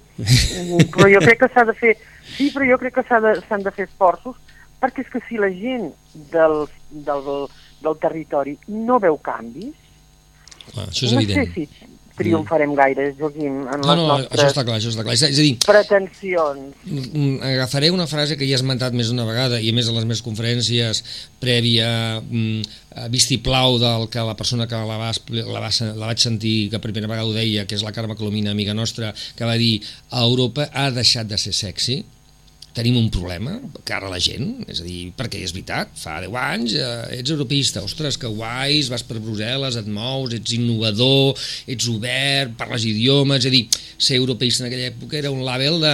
[0.95, 1.97] però jo crec que s'ha de fer...
[2.37, 4.37] Sí, però jo crec que s'ha de- s'han de, fer esforços
[4.81, 5.91] perquè és que si la gent
[6.33, 6.65] del,
[7.07, 7.29] del,
[7.85, 9.75] del territori no veu canvis,
[10.71, 11.51] Clar, això és no evident.
[11.53, 15.03] sé si triomfarem gaire, Joaquim, en No, les no, això nostres està clar, això està
[15.03, 15.17] clar.
[15.17, 16.77] És, és a dir, pretensions.
[16.87, 19.97] Mm, agafaré una frase que ja he esmentat més d'una vegada i a més a
[19.97, 21.03] les meves conferències
[21.43, 21.89] prèvia
[22.23, 22.63] mm,
[23.11, 26.93] vistiplau del que la persona que la, va, la, va, la vaig sentir que per
[26.95, 29.81] primera vegada ho deia, que és la Carme Colomina, amiga nostra, que va dir
[30.15, 32.05] a Europa ha deixat de ser sexy
[32.75, 33.55] tenim un problema,
[33.87, 37.31] cara a la gent, és a dir, perquè és veritat, fa 10 anys eh, ets
[37.31, 41.39] europeista, ostres, que guais, vas per Brussel·les, et mous, ets innovador,
[41.71, 43.63] ets obert, parles idiomes, és a dir,
[43.95, 45.93] ser europeista en aquella època era un label de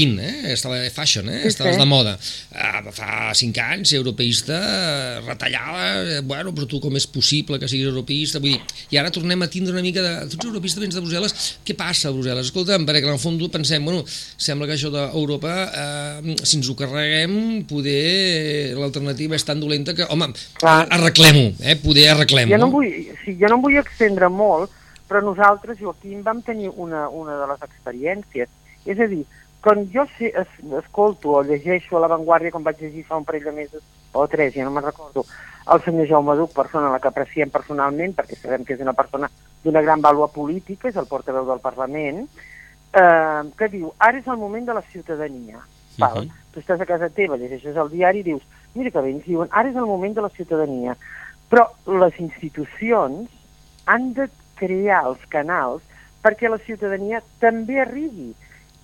[0.00, 0.52] in, eh?
[0.54, 1.40] estava de fashion, eh?
[1.42, 1.82] Sí, estaves sí.
[1.82, 2.14] de moda.
[2.54, 7.58] Uh, fa 5 anys ser europeista, eh, retallada, eh, bueno, però tu com és possible
[7.58, 8.38] que siguis europeista?
[8.38, 10.14] Vull dir, i ara tornem a tindre una mica de...
[10.30, 12.52] Tu ets europeista, vens de Brussel·les, què passa a Brussel·les?
[12.52, 14.04] Escolta'm, perquè en el fons pensem, bueno,
[14.38, 17.34] sembla que això d'Europa, eh, si ens ho carreguem,
[17.70, 20.30] poder l'alternativa és tan dolenta que, home,
[20.60, 20.84] Clar.
[20.96, 21.76] arreglem-ho, eh?
[21.80, 22.54] poder arreglem-ho.
[22.54, 22.90] Jo no, vull,
[23.24, 24.72] sí, jo no em vull extendre molt,
[25.10, 28.50] però nosaltres, Joaquim, vam tenir una, una de les experiències.
[28.86, 29.24] És a dir,
[29.60, 33.48] quan jo sé, es, escolto o llegeixo a l'avantguàrdia, com vaig llegir fa un parell
[33.50, 35.26] de mesos, o tres, ja no me'n recordo,
[35.70, 38.96] el senyor Jaume Duc, persona a la que apreciem personalment, perquè sabem que és una
[38.96, 39.28] persona
[39.64, 42.24] d'una gran vàlua política, és el portaveu del Parlament,
[42.92, 45.60] eh, que diu, ara és el moment de la ciutadania.
[46.00, 46.24] Val?
[46.24, 46.38] Mhm.
[46.52, 48.42] Tu estàs a casa teva, llegeixes el diari i dius,
[48.74, 50.96] mira que bé, ens diuen, ara és el moment de la ciutadania.
[51.50, 53.30] Però les institucions
[53.86, 55.82] han de crear els canals
[56.24, 58.32] perquè la ciutadania també arribi.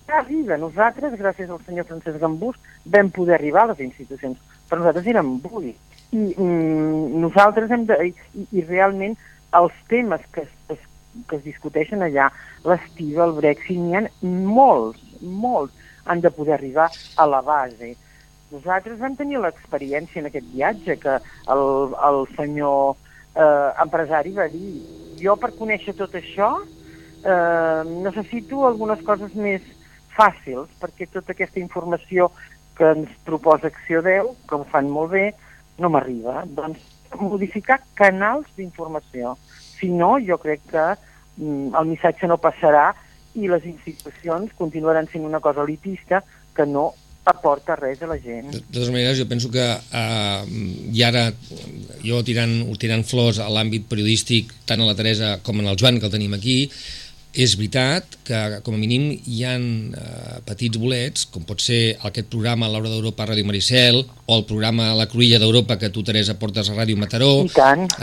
[0.07, 0.57] Ja arriba.
[0.57, 5.37] Nosaltres, gràcies al senyor Francesc Gambús, vam poder arribar a les institucions, però nosaltres érem
[5.43, 5.77] vuit.
[6.15, 7.97] I mm, nosaltres hem de...
[8.07, 9.17] I, I realment
[9.57, 10.79] els temes que es, es,
[11.27, 12.29] que es discuteixen allà,
[12.67, 17.95] l'estiva, el Brexit, n'hi ha molts, molts, han de poder arribar a la base.
[18.51, 21.17] Nosaltres vam tenir l'experiència en aquest viatge que
[21.53, 21.63] el,
[22.09, 22.95] el senyor
[23.35, 24.71] eh, empresari va dir
[25.19, 29.65] jo per conèixer tot això eh, necessito algunes coses més
[30.17, 32.31] fàcils perquè tota aquesta informació
[32.77, 35.25] que ens proposa Acció 10, que ho fan molt bé,
[35.81, 36.43] no m'arriba.
[36.57, 36.81] Doncs
[37.17, 39.35] modificar canals d'informació.
[39.77, 42.91] Si no, jo crec que mm, el missatge no passarà
[43.37, 46.23] i les institucions continuaran sent una cosa elitista
[46.55, 46.89] que no
[47.27, 48.51] aporta res a la gent.
[48.53, 50.43] De totes maneres, jo penso que eh,
[50.95, 51.25] i ara
[52.03, 55.99] jo tirant, tirant flors a l'àmbit periodístic, tant a la Teresa com en el Joan,
[55.99, 56.59] que el tenim aquí,
[57.37, 62.29] és veritat que, com a mínim, hi han eh, petits bolets, com pot ser aquest
[62.31, 66.03] programa a l'Hora d'Europa a Ràdio Maricel, o el programa La Cruïlla d'Europa que tu,
[66.07, 67.31] Teresa, portes a Ràdio Mataró,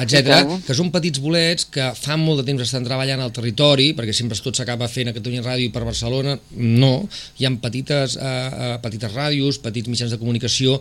[0.04, 4.14] etc, que són petits bolets que fa molt de temps estan treballant al territori, perquè
[4.14, 6.94] sempre tot s'acaba fent a Catalunya Ràdio i per Barcelona, no,
[7.40, 8.36] hi ha petites, eh,
[8.68, 10.78] eh, petites ràdios, petits mitjans de comunicació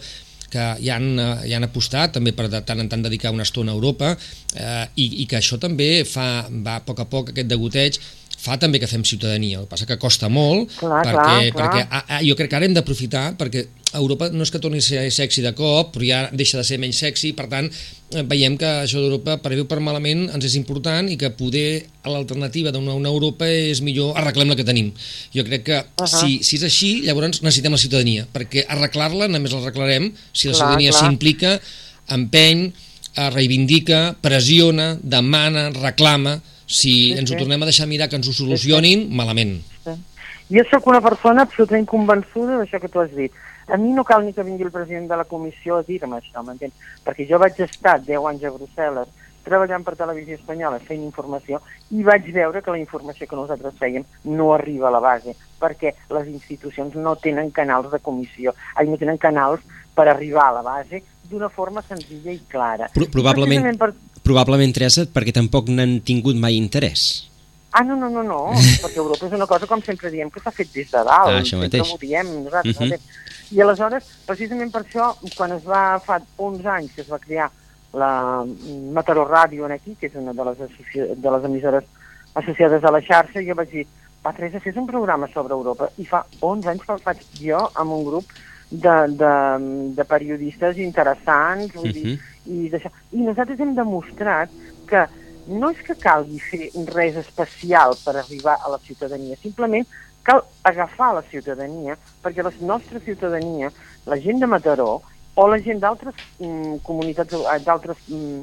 [0.53, 3.45] que hi han, eh, hi han apostat també per de tant en tant dedicar una
[3.47, 7.33] estona a Europa eh, i, i que això també fa, va a poc a poc
[7.33, 7.97] aquest degoteig
[8.43, 11.61] fa també que fem ciutadania, el que passa que costa molt Clar, perquè, clar, clar.
[11.61, 14.81] perquè ah, ah, jo crec que ara hem d'aprofitar perquè Europa no és que torni
[14.81, 18.23] a ser sexy de cop, però ja deixa de ser menys sexy, per tant, eh,
[18.29, 21.85] veiem que això d'Europa, per bé o per malament, ens és important i que poder
[22.09, 24.91] l'alternativa d'una una Europa és millor arreglem la que tenim.
[25.35, 26.07] Jo crec que uh -huh.
[26.09, 30.59] si, si és així, llavors necessitem la ciutadania, perquè arreglar-la només l'arreglarem si la Clar,
[30.59, 31.01] ciutadania clar.
[31.01, 31.61] s'implica,
[32.09, 32.73] empeny,
[33.15, 36.41] eh, reivindica, pressiona, demana, reclama,
[36.73, 37.39] si Sí, ens ho sí.
[37.39, 39.59] tornem a deixar mirar que ens ho solucionin, malament.
[40.53, 43.31] Jo sóc una persona absolutament convençuda d'això que tu has dit.
[43.71, 46.43] A mi no cal ni que vingui el president de la comissió a dir-me això,
[46.43, 46.73] m'entens?
[47.05, 49.07] Perquè jo vaig estar 10 anys a Brussel·les
[49.43, 51.59] treballant per Televisió Espanyola, fent informació,
[51.91, 55.93] i vaig veure que la informació que nosaltres fèiem no arriba a la base, perquè
[56.15, 60.63] les institucions no tenen canals de comissió, ai, no tenen canals per arribar a la
[60.63, 62.89] base d'una forma senzilla i clara.
[62.95, 67.29] Pro probablement, per, probablement, Teresa, perquè tampoc n'han tingut mai interès.
[67.73, 68.39] Ah, no, no, no, no,
[68.83, 71.31] perquè Europa és una cosa, com sempre diem, que s'ha fet des de dalt.
[71.31, 71.93] Ah, això sempre mateix.
[71.93, 72.79] ho diem nosaltres.
[72.79, 72.91] Mhm.
[72.91, 73.21] Uh -huh.
[73.53, 77.51] I aleshores, precisament per això, quan es va, fa 11 anys que es va crear
[77.93, 78.43] la
[78.93, 80.57] Mataró Ràdio aquí, que és una de les,
[81.21, 81.83] de les emissores
[82.33, 83.87] associades a la xarxa, jo vaig dir,
[84.25, 85.89] va, Teresa, fes un programa sobre Europa.
[85.97, 88.25] I fa 11 anys que el faig jo amb un grup
[88.73, 89.33] de, de,
[89.93, 92.15] de periodistes interessants, vull dir,
[92.49, 92.89] i, d'això.
[93.13, 94.51] I nosaltres hem demostrat
[94.89, 95.05] que
[95.47, 99.85] no és que calgui fer res especial per arribar a la ciutadania, simplement
[100.23, 103.69] cal agafar la ciutadania, perquè la nostra ciutadania,
[104.07, 105.01] la gent de Mataró
[105.35, 108.41] o la gent d'altres mm, comunitats, eh, d'altres mm,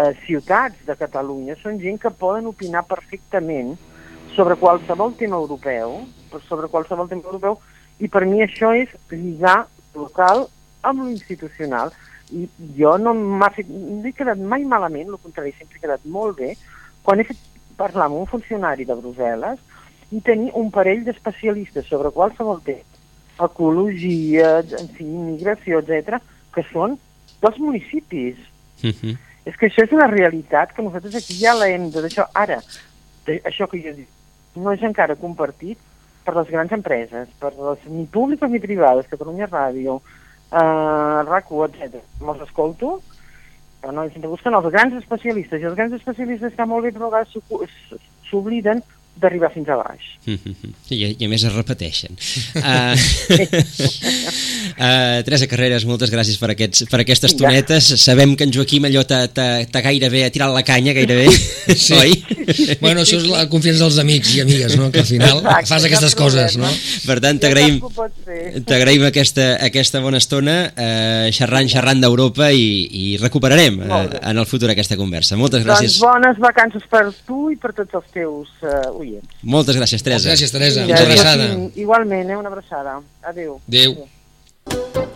[0.00, 3.76] eh, ciutats de Catalunya, són gent que poden opinar perfectament
[4.34, 6.00] sobre qualsevol tema europeu,
[6.48, 7.58] sobre qualsevol tema europeu,
[8.00, 10.46] i per mi això és lligar local
[10.86, 11.92] amb l'institucional.
[12.30, 16.04] I jo no m'ha fet, no he quedat mai malament, el contrari, sempre he quedat
[16.04, 16.54] molt bé,
[17.02, 17.40] quan he fet
[17.80, 19.58] parlar amb un funcionari de Brussel·les
[20.14, 22.86] i tenir un parell d'especialistes sobre qualsevol tema,
[23.40, 26.20] ecologia, en fi, immigració, etc,
[26.54, 26.96] que són
[27.42, 28.38] dels municipis.
[28.82, 29.18] Mhm.
[29.48, 32.28] És que això és una realitat que nosaltres aquí ja la hem de deixar.
[32.34, 32.60] Ara,
[33.26, 34.08] això que jo dic,
[34.54, 35.78] no és encara compartit
[36.24, 40.00] per les grans empreses, per les ni públiques ni privades, Catalunya Ràdio,
[40.52, 42.00] eh, RAC1, etc.
[42.20, 43.00] Me'ls escolto,
[43.80, 47.08] però no, sempre busquen els grans especialistes, i els grans especialistes estan molt bé, però
[47.08, 48.82] a vegades s'obliden
[49.20, 50.04] d'arribar fins a baix.
[50.24, 50.74] Mhm.
[50.94, 52.14] I, I a més es repeteixen.
[52.56, 52.94] Uh,
[54.78, 57.90] uh, Teresa Carreras, moltes gràcies per, aquests, per aquestes tonetes.
[58.00, 59.28] Sabem que en Joaquim allò t'ha-
[59.84, 61.26] gairebé ha tirat la canya, gairebé,
[61.74, 61.94] Sí.
[61.98, 62.39] oi?
[62.80, 64.90] Bueno, això és la confiança dels amics i amigues, no?
[64.92, 66.70] Que al final Exacte, fas aquestes coses, no?
[67.06, 67.80] Per tant, t'agraïm.
[68.68, 74.48] T'agraïm aquesta, aquesta bona estona eh, xerrant, xerrant d'Europa i, i recuperarem eh, en el
[74.50, 75.38] futur aquesta conversa.
[75.40, 75.98] Moltes Doncs gràcies.
[76.04, 79.26] bones vacances per tu i per tots els teus uh, oients.
[79.42, 80.30] Moltes gràcies, Teresa.
[80.32, 80.86] Gràcies, Teresa.
[80.88, 81.50] Una abraçada.
[81.74, 82.98] Igualment, eh, una abraçada.
[83.22, 83.60] Adéu.
[83.68, 85.08] Adéu.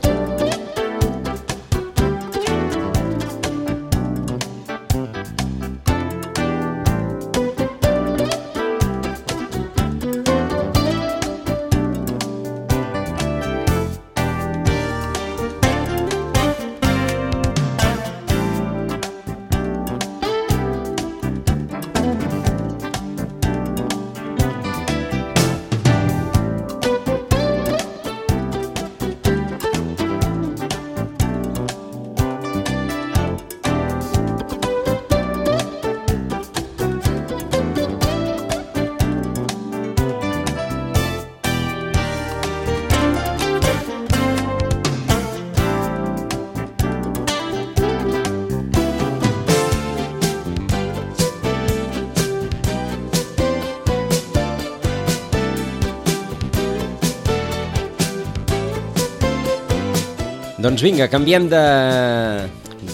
[60.75, 61.59] Doncs vinga, canviem de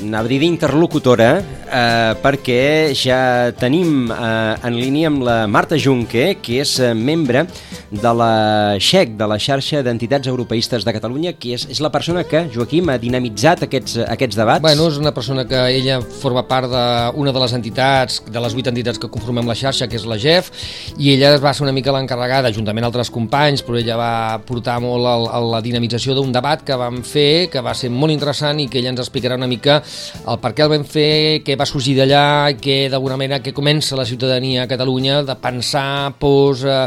[0.05, 6.75] anava d'interlocutora eh, perquè ja tenim eh, en línia amb la Marta Junque, que és
[6.77, 7.47] eh, membre
[7.91, 12.23] de la XEC, de la xarxa d'entitats europeistes de Catalunya, que és, és la persona
[12.29, 14.63] que, Joaquim, ha dinamitzat aquests, aquests debats.
[14.63, 18.71] Bueno, és una persona que ella forma part d'una de les entitats, de les vuit
[18.71, 20.53] entitats que conformem la xarxa, que és la GEF,
[20.99, 24.13] i ella va ser una mica l'encarregada, juntament altres companys, però ella va
[24.47, 28.15] portar molt el, el, la dinamització d'un debat que vam fer, que va ser molt
[28.15, 31.57] interessant i que ella ens explicarà una mica el per què el vam fer, què
[31.59, 36.63] va sorgir d'allà, que d'alguna manera que comença la ciutadania a Catalunya de pensar pors,
[36.65, 36.87] eh,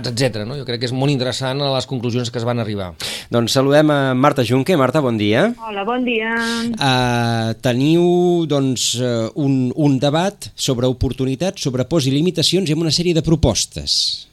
[0.00, 0.44] oportunitats, etc.
[0.46, 0.56] No?
[0.56, 2.92] Jo crec que és molt interessant a les conclusions que es van arribar.
[3.32, 4.76] Doncs saludem a Marta Junque.
[4.76, 5.52] Marta, bon dia.
[5.66, 6.32] Hola, bon dia.
[6.72, 12.82] Uh, teniu doncs, uh, un, un debat sobre oportunitats, sobre pors i limitacions i amb
[12.86, 14.28] una sèrie de propostes.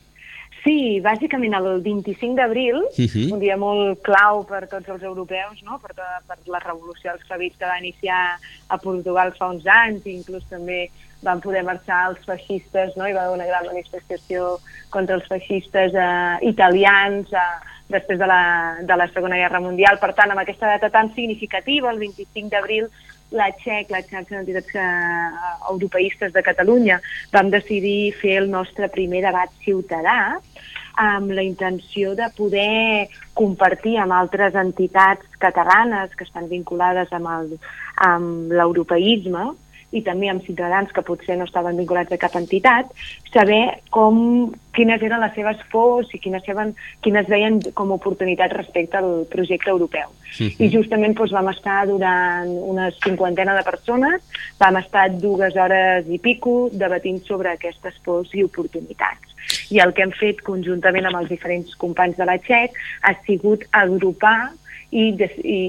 [0.60, 3.08] Sí, bàsicament el 25 d'abril, uh Mhm.
[3.08, 3.32] -huh.
[3.34, 5.80] un dia molt clau per tots els europeus, no?
[5.80, 10.12] per, to- per la revolució esclavista que va iniciar a Portugal fa uns anys, i
[10.18, 10.90] inclús també
[11.26, 13.08] van poder marxar els feixistes, no?
[13.08, 14.58] hi va haver una gran manifestació
[14.94, 17.46] contra els feixistes eh, italians eh,
[17.90, 18.42] després de la,
[18.86, 20.00] de la Segona Guerra Mundial.
[20.00, 22.90] Per tant, amb aquesta data tan significativa, el 25 d'abril,
[23.36, 25.30] la XEC, la xarxa d'entitats eh,
[25.74, 27.00] europeistes de Catalunya,
[27.34, 30.38] vam decidir fer el nostre primer debat ciutadà
[31.00, 39.46] amb la intenció de poder compartir amb altres entitats catalanes que estan vinculades amb l'europeisme
[39.92, 42.92] i també amb ciutadans que potser no estaven vinculats a cap entitat,
[43.34, 43.62] saber
[43.94, 46.76] com, quines eren les seves pors i quines, seven,
[47.06, 50.10] quines veien com a oportunitats respecte al projecte europeu.
[50.10, 50.56] Uh -huh.
[50.60, 54.22] I justament doncs, vam estar durant una cinquantena de persones,
[54.60, 59.26] vam estar dues hores i pico debatint sobre aquestes pors i oportunitats.
[59.72, 62.72] I el que hem fet conjuntament amb els diferents companys de la XEC
[63.02, 64.52] ha sigut agrupar
[64.92, 65.60] i, des, i,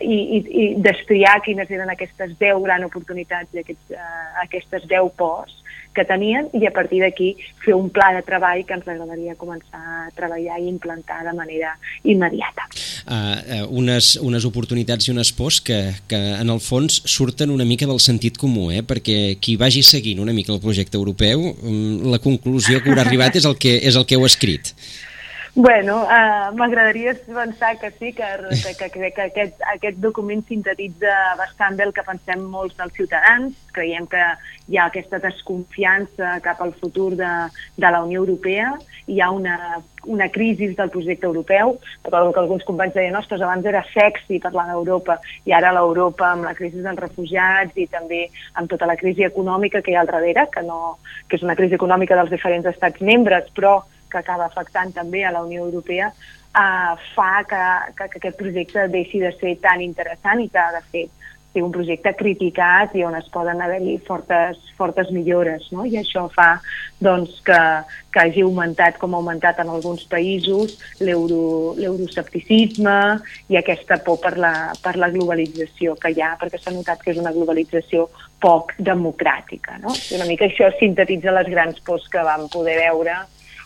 [0.00, 5.10] i, i, i destriar quines eren aquestes 10 grans oportunitats i aquests, uh, aquestes 10
[5.20, 5.56] pors
[5.94, 7.32] que tenien i a partir d'aquí
[7.64, 11.74] fer un pla de treball que ens agradaria començar a treballar i implantar de manera
[12.04, 12.68] immediata.
[12.70, 17.66] Uh, uh, unes, unes oportunitats i unes pors que, que en el fons surten una
[17.66, 18.84] mica del sentit comú, eh?
[18.86, 23.36] perquè qui vagi seguint una mica el projecte europeu, um, la conclusió que haurà arribat
[23.40, 24.74] és el que, és el que heu escrit.
[25.54, 28.22] Bueno, uh, m'agradaria pensar que sí, que,
[28.62, 32.94] que, que, que, que aquest, aquest document sintetitza bastant bé el que pensem molts dels
[32.94, 33.56] ciutadans.
[33.74, 34.22] Creiem que
[34.70, 37.32] hi ha aquesta desconfiança cap al futur de,
[37.74, 38.76] de la Unió Europea,
[39.10, 43.66] hi ha una, una crisi del projecte europeu, recordo que alguns companys deien, ostres, abans
[43.66, 45.18] era sexy parlar d'Europa,
[45.50, 49.82] i ara l'Europa amb la crisi dels refugiats i també amb tota la crisi econòmica
[49.82, 53.02] que hi ha al darrere, que, no, que és una crisi econòmica dels diferents estats
[53.02, 53.80] membres, però
[54.10, 57.62] que acaba afectant també a la Unió Europea, eh, fa que,
[57.96, 61.06] que, que aquest projecte deixi de ser tan interessant i que de fer
[61.52, 65.84] ser un projecte criticat i on es poden haver-hi fortes, fortes millores, no?
[65.86, 66.60] I això fa
[67.02, 67.58] doncs, que,
[68.12, 72.98] que hagi augmentat, com ha augmentat en alguns països, l'euroscepticisme
[73.50, 77.10] i aquesta por per la, per la globalització que hi ha, perquè s'ha notat que
[77.14, 77.98] és una globalització
[78.40, 79.90] poc democràtica, no?
[79.90, 83.14] I una mica això sintetitza les grans pors que vam poder veure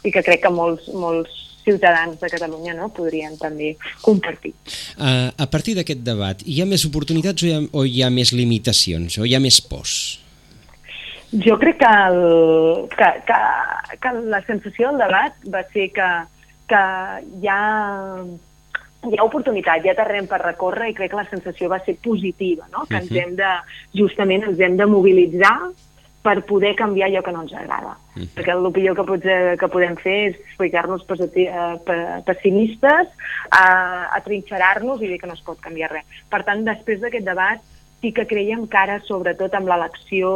[0.05, 3.75] i que crec que molts, molts ciutadans de Catalunya no, podrien també
[4.05, 4.53] compartir.
[4.99, 8.13] Uh, a partir d'aquest debat, hi ha més oportunitats o hi ha, o hi ha
[8.13, 9.97] més limitacions, o hi ha més pors?
[11.45, 12.21] Jo crec que, el,
[12.95, 13.39] que, que,
[13.99, 16.11] que la sensació del debat va ser que,
[16.71, 16.83] que
[17.41, 17.63] hi ha
[19.05, 21.97] hi ha oportunitat, hi ha terreny per recórrer i crec que la sensació va ser
[22.05, 22.87] positiva, no?
[22.89, 23.51] que ens hem de,
[23.99, 25.57] justament ens hem de mobilitzar
[26.25, 27.99] per poder canviar allò que no ens agrada.
[28.15, 28.33] Mm -hmm.
[28.35, 33.09] Perquè el millor que, potser, que podem fer és ficar-nos eh, pessimistes,
[33.51, 33.67] a,
[34.17, 36.05] a trinxerar-nos i dir que no es pot canviar res.
[36.31, 37.61] Per tant, després d'aquest debat,
[38.05, 40.31] sí que creiem que ara, sobretot amb l'elecció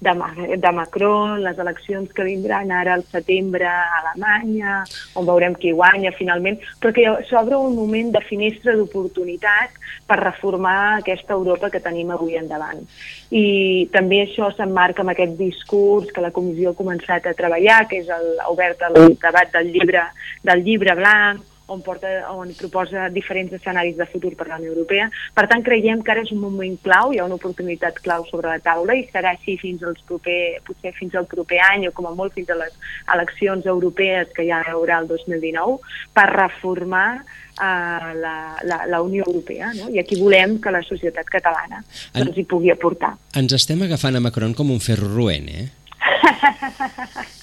[0.00, 0.12] de,
[0.56, 4.78] de Macron, les eleccions que vindran ara al setembre a Alemanya,
[5.20, 9.76] on veurem qui guanya finalment, però que s'obre un moment de finestra d'oportunitat
[10.08, 12.80] per reformar aquesta Europa que tenim avui endavant.
[13.28, 13.44] I
[13.92, 18.08] també això s'emmarca amb aquest discurs que la Comissió ha començat a treballar, que és
[18.08, 20.08] el, obert el debat del llibre,
[20.48, 25.08] del llibre blanc, on, porta, on proposa diferents escenaris de futur per la Unió Europea.
[25.34, 28.50] Per tant, creiem que ara és un moment clau, hi ha una oportunitat clau sobre
[28.50, 32.08] la taula i serà així fins al proper, potser fins al proper any o com
[32.10, 32.74] a molt fins a les
[33.14, 35.78] eleccions europees que hi haurà el 2019
[36.14, 39.90] per reformar uh, la, la, la Unió Europea no?
[39.92, 43.14] i aquí volem que la societat catalana en, doncs, hi pugui aportar.
[43.38, 45.68] Ens estem agafant a Macron com un ferro roent, eh?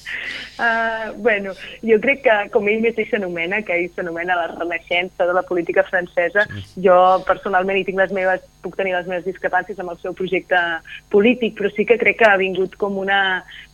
[0.60, 5.36] Uh, bueno, jo crec que, com ell mateix s'anomena, que ell s'anomena la renaixença de
[5.38, 6.43] la política francesa,
[6.84, 6.97] jo
[7.30, 10.60] personalment hi tinc les meves, puc tenir les meves discrepàncies amb el seu projecte
[11.16, 13.22] polític, però sí que crec que ha vingut com una,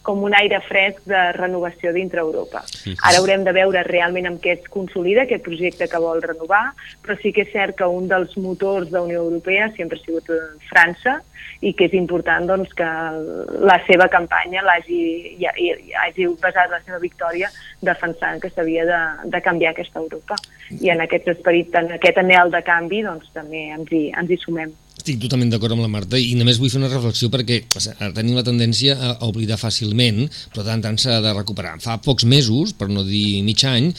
[0.05, 2.61] com un aire fresc de renovació dintre Europa.
[2.95, 6.67] Ara haurem de veure realment amb què es consolida aquest projecte que vol renovar,
[7.03, 10.05] però sí que és cert que un dels motors de la Unió Europea sempre ha
[10.05, 11.17] sigut eh, França
[11.65, 12.87] i que és important doncs, que
[13.65, 15.01] la seva campanya l'hagi
[16.03, 17.49] hagi basat la seva victòria
[17.81, 19.01] defensant que s'havia de,
[19.33, 20.37] de canviar aquesta Europa.
[20.81, 24.41] I en aquest esperit, en aquest anel de canvi, doncs també ens hi, ens hi
[24.41, 24.73] sumem.
[25.05, 27.59] Estic totalment d'acord amb la Marta i només vull fer una reflexió perquè
[28.15, 31.75] tenim la tendència a, oblidar fàcilment, però tant tant s'ha de recuperar.
[31.83, 33.91] Fa pocs mesos, per no dir mig any,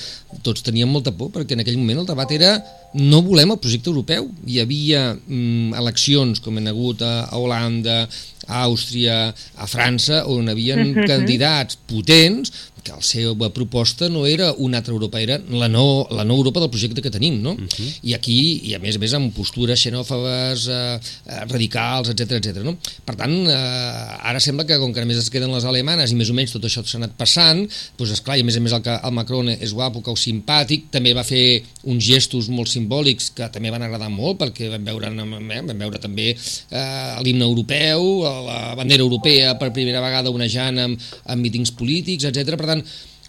[0.42, 2.56] tots teníem molta por perquè en aquell moment el debat era
[2.98, 4.26] no volem el projecte europeu.
[4.50, 8.00] Hi havia mm, eleccions com han hagut a, a Holanda,
[8.46, 11.06] a Àustria, a França, on havien uh -huh.
[11.06, 12.52] candidats potents
[12.86, 16.62] que la seva proposta no era una altra Europa, era la no, la no Europa
[16.62, 17.52] del projecte que tenim, no?
[17.52, 17.90] Uh -huh.
[18.02, 22.62] I aquí, i a més a més amb postures xenòfobes, eh, eh, radicals, etc etc.
[22.62, 22.76] no?
[23.04, 26.30] Per tant, eh, ara sembla que com que només es queden les alemanes i més
[26.30, 27.68] o menys tot això s'ha anat passant,
[27.98, 30.90] doncs esclar, i a més a més el, que el Macron és guapo, cau simpàtic,
[30.90, 35.06] també va fer uns gestos molt simbòlics que també van agradar molt perquè vam veure,
[35.08, 36.36] eh, vam veure també
[36.70, 42.56] eh, l'himne europeu, la bandera europea per primera vegada onejant amb, amb mítings polítics, etc.
[42.56, 42.82] Per tant,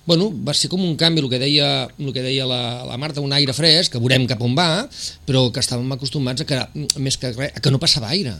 [0.07, 3.23] bueno, va ser com un canvi, el que deia, el que deia la, la Marta,
[3.23, 4.87] un aire fresc, que veurem cap on va,
[5.27, 6.61] però que estàvem acostumats a que,
[7.03, 8.37] més que res, a que no passava aire.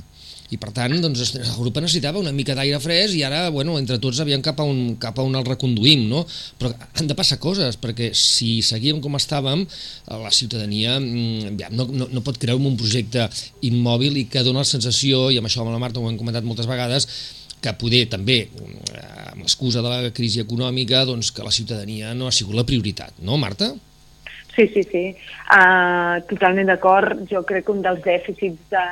[0.48, 4.22] I per tant, doncs, Europa necessitava una mica d'aire fresc i ara, bueno, entre tots
[4.24, 6.22] aviam cap a un, cap a on el reconduïm, no?
[6.60, 9.66] Però han de passar coses, perquè si seguíem com estàvem,
[10.08, 10.96] la ciutadania
[11.60, 13.28] ja, no, no, no pot creure en un projecte
[13.68, 16.48] immòbil i que dona la sensació, i amb això amb la Marta ho hem comentat
[16.48, 17.10] moltes vegades,
[17.60, 18.46] que poder també,
[19.34, 23.20] amb l'excusa de la crisi econòmica, doncs que la ciutadania no ha sigut la prioritat,
[23.20, 23.74] no, Marta?
[24.58, 25.04] Sí, sí, sí.
[25.54, 27.20] Uh, totalment d'acord.
[27.30, 28.86] Jo crec que un dels dèficits de,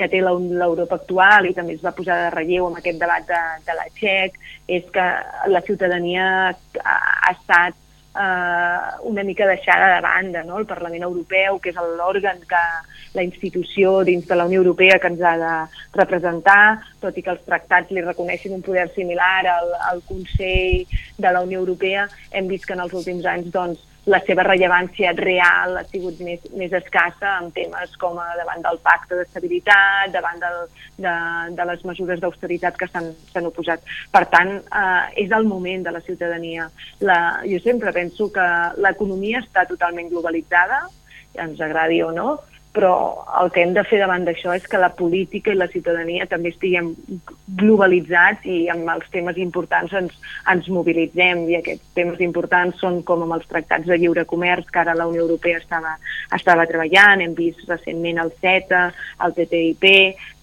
[0.00, 3.42] que té l'Europa actual i també es va posar de relleu amb aquest debat de,
[3.66, 4.40] de la Txec
[4.80, 5.06] és que
[5.52, 7.76] la ciutadania ha, ha estat
[8.14, 10.58] uh, una mica deixada de banda, no?
[10.58, 12.62] el Parlament Europeu, que és l'òrgan que
[13.14, 15.52] la institució dins de la Unió Europea que ens ha de
[15.98, 20.86] representar, tot i que els tractats li reconeixen un poder similar al, al Consell
[21.18, 25.12] de la Unió Europea, hem vist que en els últims anys doncs, la seva rellevància
[25.16, 30.40] real ha sigut més, més escassa en temes com a davant del pacte d'estabilitat, davant
[30.40, 30.60] del,
[31.04, 31.14] de,
[31.58, 33.84] de les mesures d'austeritat que s'han oposat.
[34.12, 36.70] Per tant, eh, és el moment de la ciutadania.
[37.00, 38.46] La, jo sempre penso que
[38.80, 40.86] l'economia està totalment globalitzada,
[41.40, 42.38] ens agradi o no,
[42.72, 46.26] però el que hem de fer davant d'això és que la política i la ciutadania
[46.30, 46.92] també estiguem
[47.58, 50.14] globalitzats i amb els temes importants ens,
[50.52, 51.42] ens mobilitzem.
[51.50, 55.08] I aquests temes importants són com amb els tractats de lliure comerç que ara la
[55.10, 55.96] Unió Europea estava,
[56.36, 58.84] estava treballant, hem vist recentment el CETA,
[59.26, 59.90] el TTIP,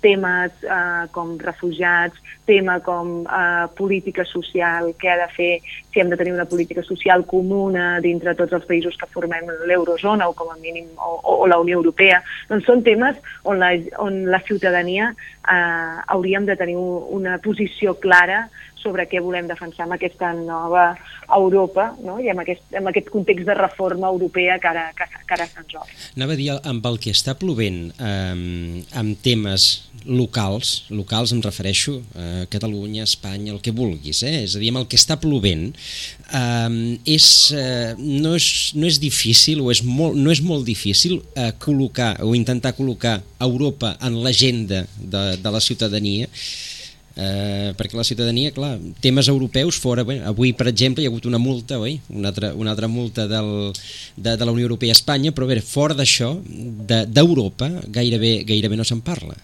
[0.08, 2.16] temes eh, com refugiats,
[2.48, 5.52] tema com eh, política social, què ha de fer,
[5.92, 10.30] si hem de tenir una política social comuna dintre tots els països que formem l'eurozona
[10.32, 14.24] o com a mínim o, o, la Unió Europea, doncs són temes on la, on
[14.32, 18.46] la ciutadania eh, hauríem de tenir una posició clara
[18.82, 20.90] sobre què volem defensar amb aquesta nova
[21.34, 22.18] Europa no?
[22.24, 25.76] i amb aquest, amb aquest context de reforma europea que ara, que, que ara se'ns
[25.76, 25.98] obre.
[26.16, 29.68] Anava a dir, amb el que està plovent eh, amb temes
[30.08, 34.44] locals, locals em refereixo a Catalunya, Espanya, el que vulguis, eh?
[34.46, 35.68] és a dir, amb el que està plovent,
[36.32, 36.78] eh,
[37.18, 41.52] és, eh, no, és, no és difícil o és molt, no és molt difícil eh,
[41.64, 46.28] col·locar o intentar col·locar Europa en l'agenda de, de la ciutadania
[47.18, 51.26] eh, perquè la ciutadania, clar, temes europeus fora, bé, avui per exemple hi ha hagut
[51.26, 51.98] una multa, oi?
[52.14, 53.74] Una altra, una altra multa del,
[54.16, 58.78] de, de la Unió Europea a Espanya, però bé, fora d'això, d'Europa, de, gairebé, gairebé
[58.78, 59.36] no se'n parla.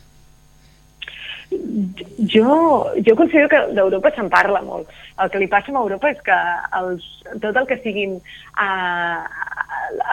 [2.34, 4.89] Jo, jo considero que d'Europa se'n parla molt.
[5.21, 6.38] El que li passa a Europa és que
[6.80, 7.05] els,
[7.41, 9.24] tot el que siguin eh,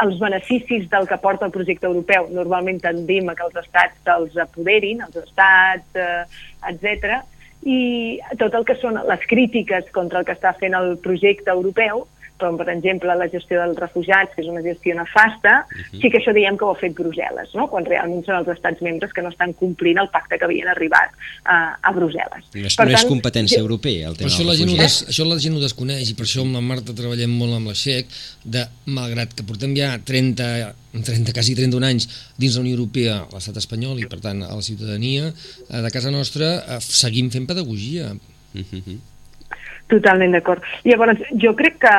[0.02, 4.36] els beneficis del que porta el projecte europeu, normalment tendim a que els estats els
[4.40, 6.24] apoderin, els estats, eh,
[6.72, 7.20] etc.
[7.66, 12.06] I tot el que són les crítiques contra el que està fent el projecte europeu,
[12.40, 15.76] com per exemple la gestió dels refugiats, que és una gestió nefasta, uh.
[15.78, 16.00] -huh.
[16.00, 17.68] sí que això diem que ho ha fet Brussel·les, no?
[17.68, 21.10] quan realment són els estats membres que no estan complint el pacte que havien arribat
[21.46, 22.42] uh, a Brussel·les.
[22.54, 23.64] No és, per no tant, és competència jo...
[23.64, 26.42] europea el tema això la, gent des, això la gent ho desconeix i per això
[26.42, 28.06] amb la Marta treballem molt amb la XEC,
[28.44, 32.08] de, malgrat que portem ja 30 30, quasi 31 anys
[32.40, 36.10] dins la Unió Europea, l'estat espanyol i per tant a la ciutadania eh, de casa
[36.10, 38.10] nostra, eh, seguim fent pedagogia.
[38.54, 38.64] Uh.
[38.66, 38.98] -huh.
[39.90, 40.62] Totalment d'acord.
[40.86, 41.94] Llavors, jo crec que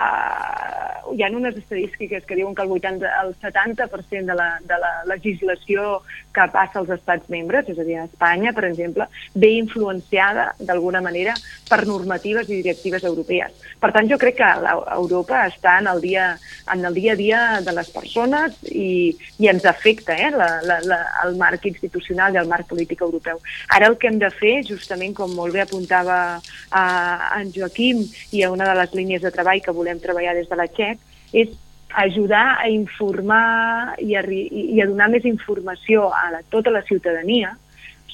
[0.00, 0.80] uh,
[1.14, 4.92] hi ha unes estadístiques que diuen que el, 80, el 70% de la, de la
[5.06, 6.00] legislació
[6.34, 11.02] que passa als estats membres, és a dir, a Espanya, per exemple, ve influenciada d'alguna
[11.02, 11.34] manera
[11.68, 13.54] per normatives i directives europees.
[13.80, 14.50] Per tant, jo crec que
[14.94, 16.26] Europa està en el dia,
[16.72, 20.78] en el dia a dia de les persones i, i ens afecta eh, la, la,
[20.86, 23.40] la, el marc institucional i el marc polític europeu.
[23.74, 28.04] Ara el que hem de fer, justament com molt bé apuntava uh, en Joaquim
[28.36, 31.02] i a una de les línies de treball que volem treballar des de la Txec,
[31.32, 31.50] és
[31.90, 37.56] ajudar a informar i a, i a donar més informació a la, tota la ciutadania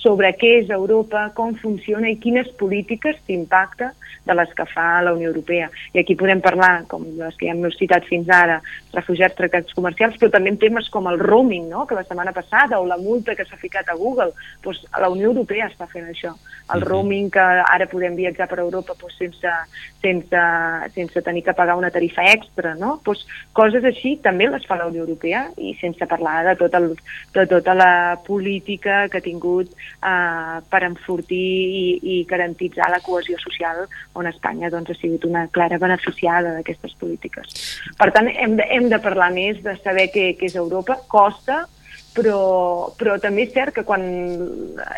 [0.06, 3.90] sobre què és Europa, com funciona i quines polítiques t'impacta
[4.26, 5.66] de les que fa la Unió Europea.
[5.94, 8.60] I aquí podem parlar, com les que ja hem citat fins ara,
[8.94, 11.86] refugiats, tractats comercials, però també en temes com el roaming, no?
[11.86, 14.32] que la setmana passada, o la multa que s'ha ficat a Google.
[14.64, 16.34] Doncs la Unió Europea està fent això.
[16.74, 19.54] El roaming que ara podem viatjar per Europa doncs, sense,
[20.02, 20.44] sense,
[20.94, 22.96] sense tenir que pagar una tarifa extra, no?
[23.06, 23.22] Doncs
[23.54, 26.92] coses així també les fa la Unió Europea i sense parlar de, tot el,
[27.34, 27.92] de tota la
[28.26, 29.70] política que ha tingut
[30.02, 31.42] eh, per enfortir
[31.80, 31.84] i,
[32.16, 33.84] i garantitzar la cohesió social
[34.14, 37.54] on Espanya doncs, ha sigut una clara beneficiada d'aquestes polítiques.
[37.98, 41.64] Per tant, hem de, hem de parlar més de saber què, què és Europa, costa,
[42.16, 42.40] però,
[42.96, 44.04] però també és cert que quan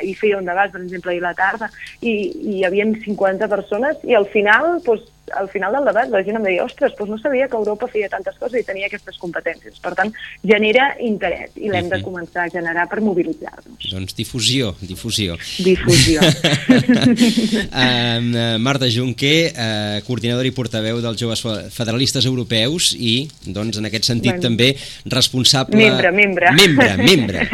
[0.04, 1.70] hi feia un debat, per exemple, ahir a la tarda,
[2.00, 6.22] i, i hi havia 50 persones i al final doncs, al final del debat la
[6.26, 9.18] gent em deia, ostres, doncs no sabia que Europa feia tantes coses i tenia aquestes
[9.20, 9.78] competències.
[9.82, 10.12] Per tant,
[10.46, 13.90] genera interès i l'hem de començar a generar per mobilitzar-nos.
[13.92, 15.36] Doncs difusió, difusió.
[15.64, 16.20] Difusió.
[17.82, 24.08] uh, Marta Junquer, uh, coordinadora i portaveu dels Joves Federalistes Europeus i, doncs, en aquest
[24.08, 24.42] sentit Bueno.
[24.42, 24.68] també
[25.10, 25.76] responsable...
[25.78, 26.52] Membre, membre.
[26.56, 27.44] Membre, membre.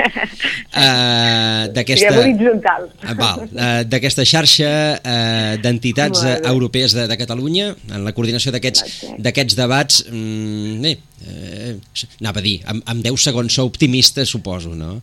[0.74, 2.10] Uh, d'aquesta...
[2.10, 2.88] Diguem horitzontal.
[3.04, 10.80] Uh, d'aquesta xarxa uh, d'entitats europees de, de Catalunya, en la coordinació d'aquests debats, mm,
[10.84, 10.96] bé,
[11.26, 11.76] eh,
[12.20, 14.98] anava a dir, amb, amb 10 segons sou optimistes, suposo, no?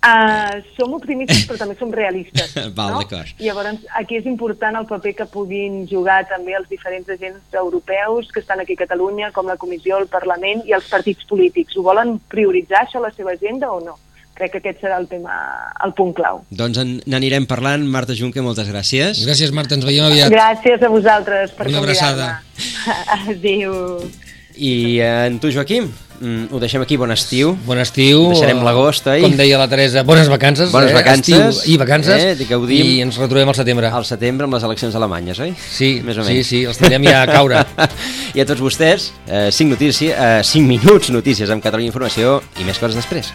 [0.00, 2.54] Uh, som optimistes però també som realistes.
[2.78, 3.02] Val, no?
[3.02, 3.34] d'acord.
[3.44, 8.40] Llavors, aquí és important el paper que puguin jugar també els diferents agents europeus que
[8.40, 11.76] estan aquí a Catalunya, com la Comissió, el Parlament i els partits polítics.
[11.76, 13.98] Ho volen prioritzar això a la seva agenda o no?
[14.40, 15.34] Crec que aquest serà el tema,
[15.84, 16.38] el punt clau.
[16.48, 17.82] Doncs en- n'anirem parlant.
[17.84, 19.20] Marta Junque, moltes gràcies.
[19.26, 20.32] Gràcies, Marta, ens veiem aviat.
[20.32, 22.42] Gràcies a vosaltres per Una abraçada.
[23.28, 24.00] Adéu.
[24.56, 25.86] I eh, en tu, Joaquim,
[26.20, 27.52] mm, ho deixem aquí, bon estiu.
[27.66, 28.30] Bon estiu.
[28.32, 29.20] Deixarem eh, l'agost, oi?
[29.24, 30.72] Com deia la Teresa, bones vacances.
[30.72, 30.96] Bones eh?
[30.96, 31.60] vacances.
[31.60, 32.24] Estiu i vacances.
[32.40, 32.80] Eh, gaudim.
[32.94, 33.92] I ens retrobem al setembre.
[33.92, 35.52] Al setembre amb les eleccions alemanyes, oi?
[35.68, 36.48] Sí, Més o sí, menys.
[36.48, 37.60] sí, els tindrem ja a caure.
[38.36, 42.64] I a tots vostès, eh, 5, notícies, eh, 5 minuts notícies amb Catalunya Informació i
[42.64, 43.32] més coses després.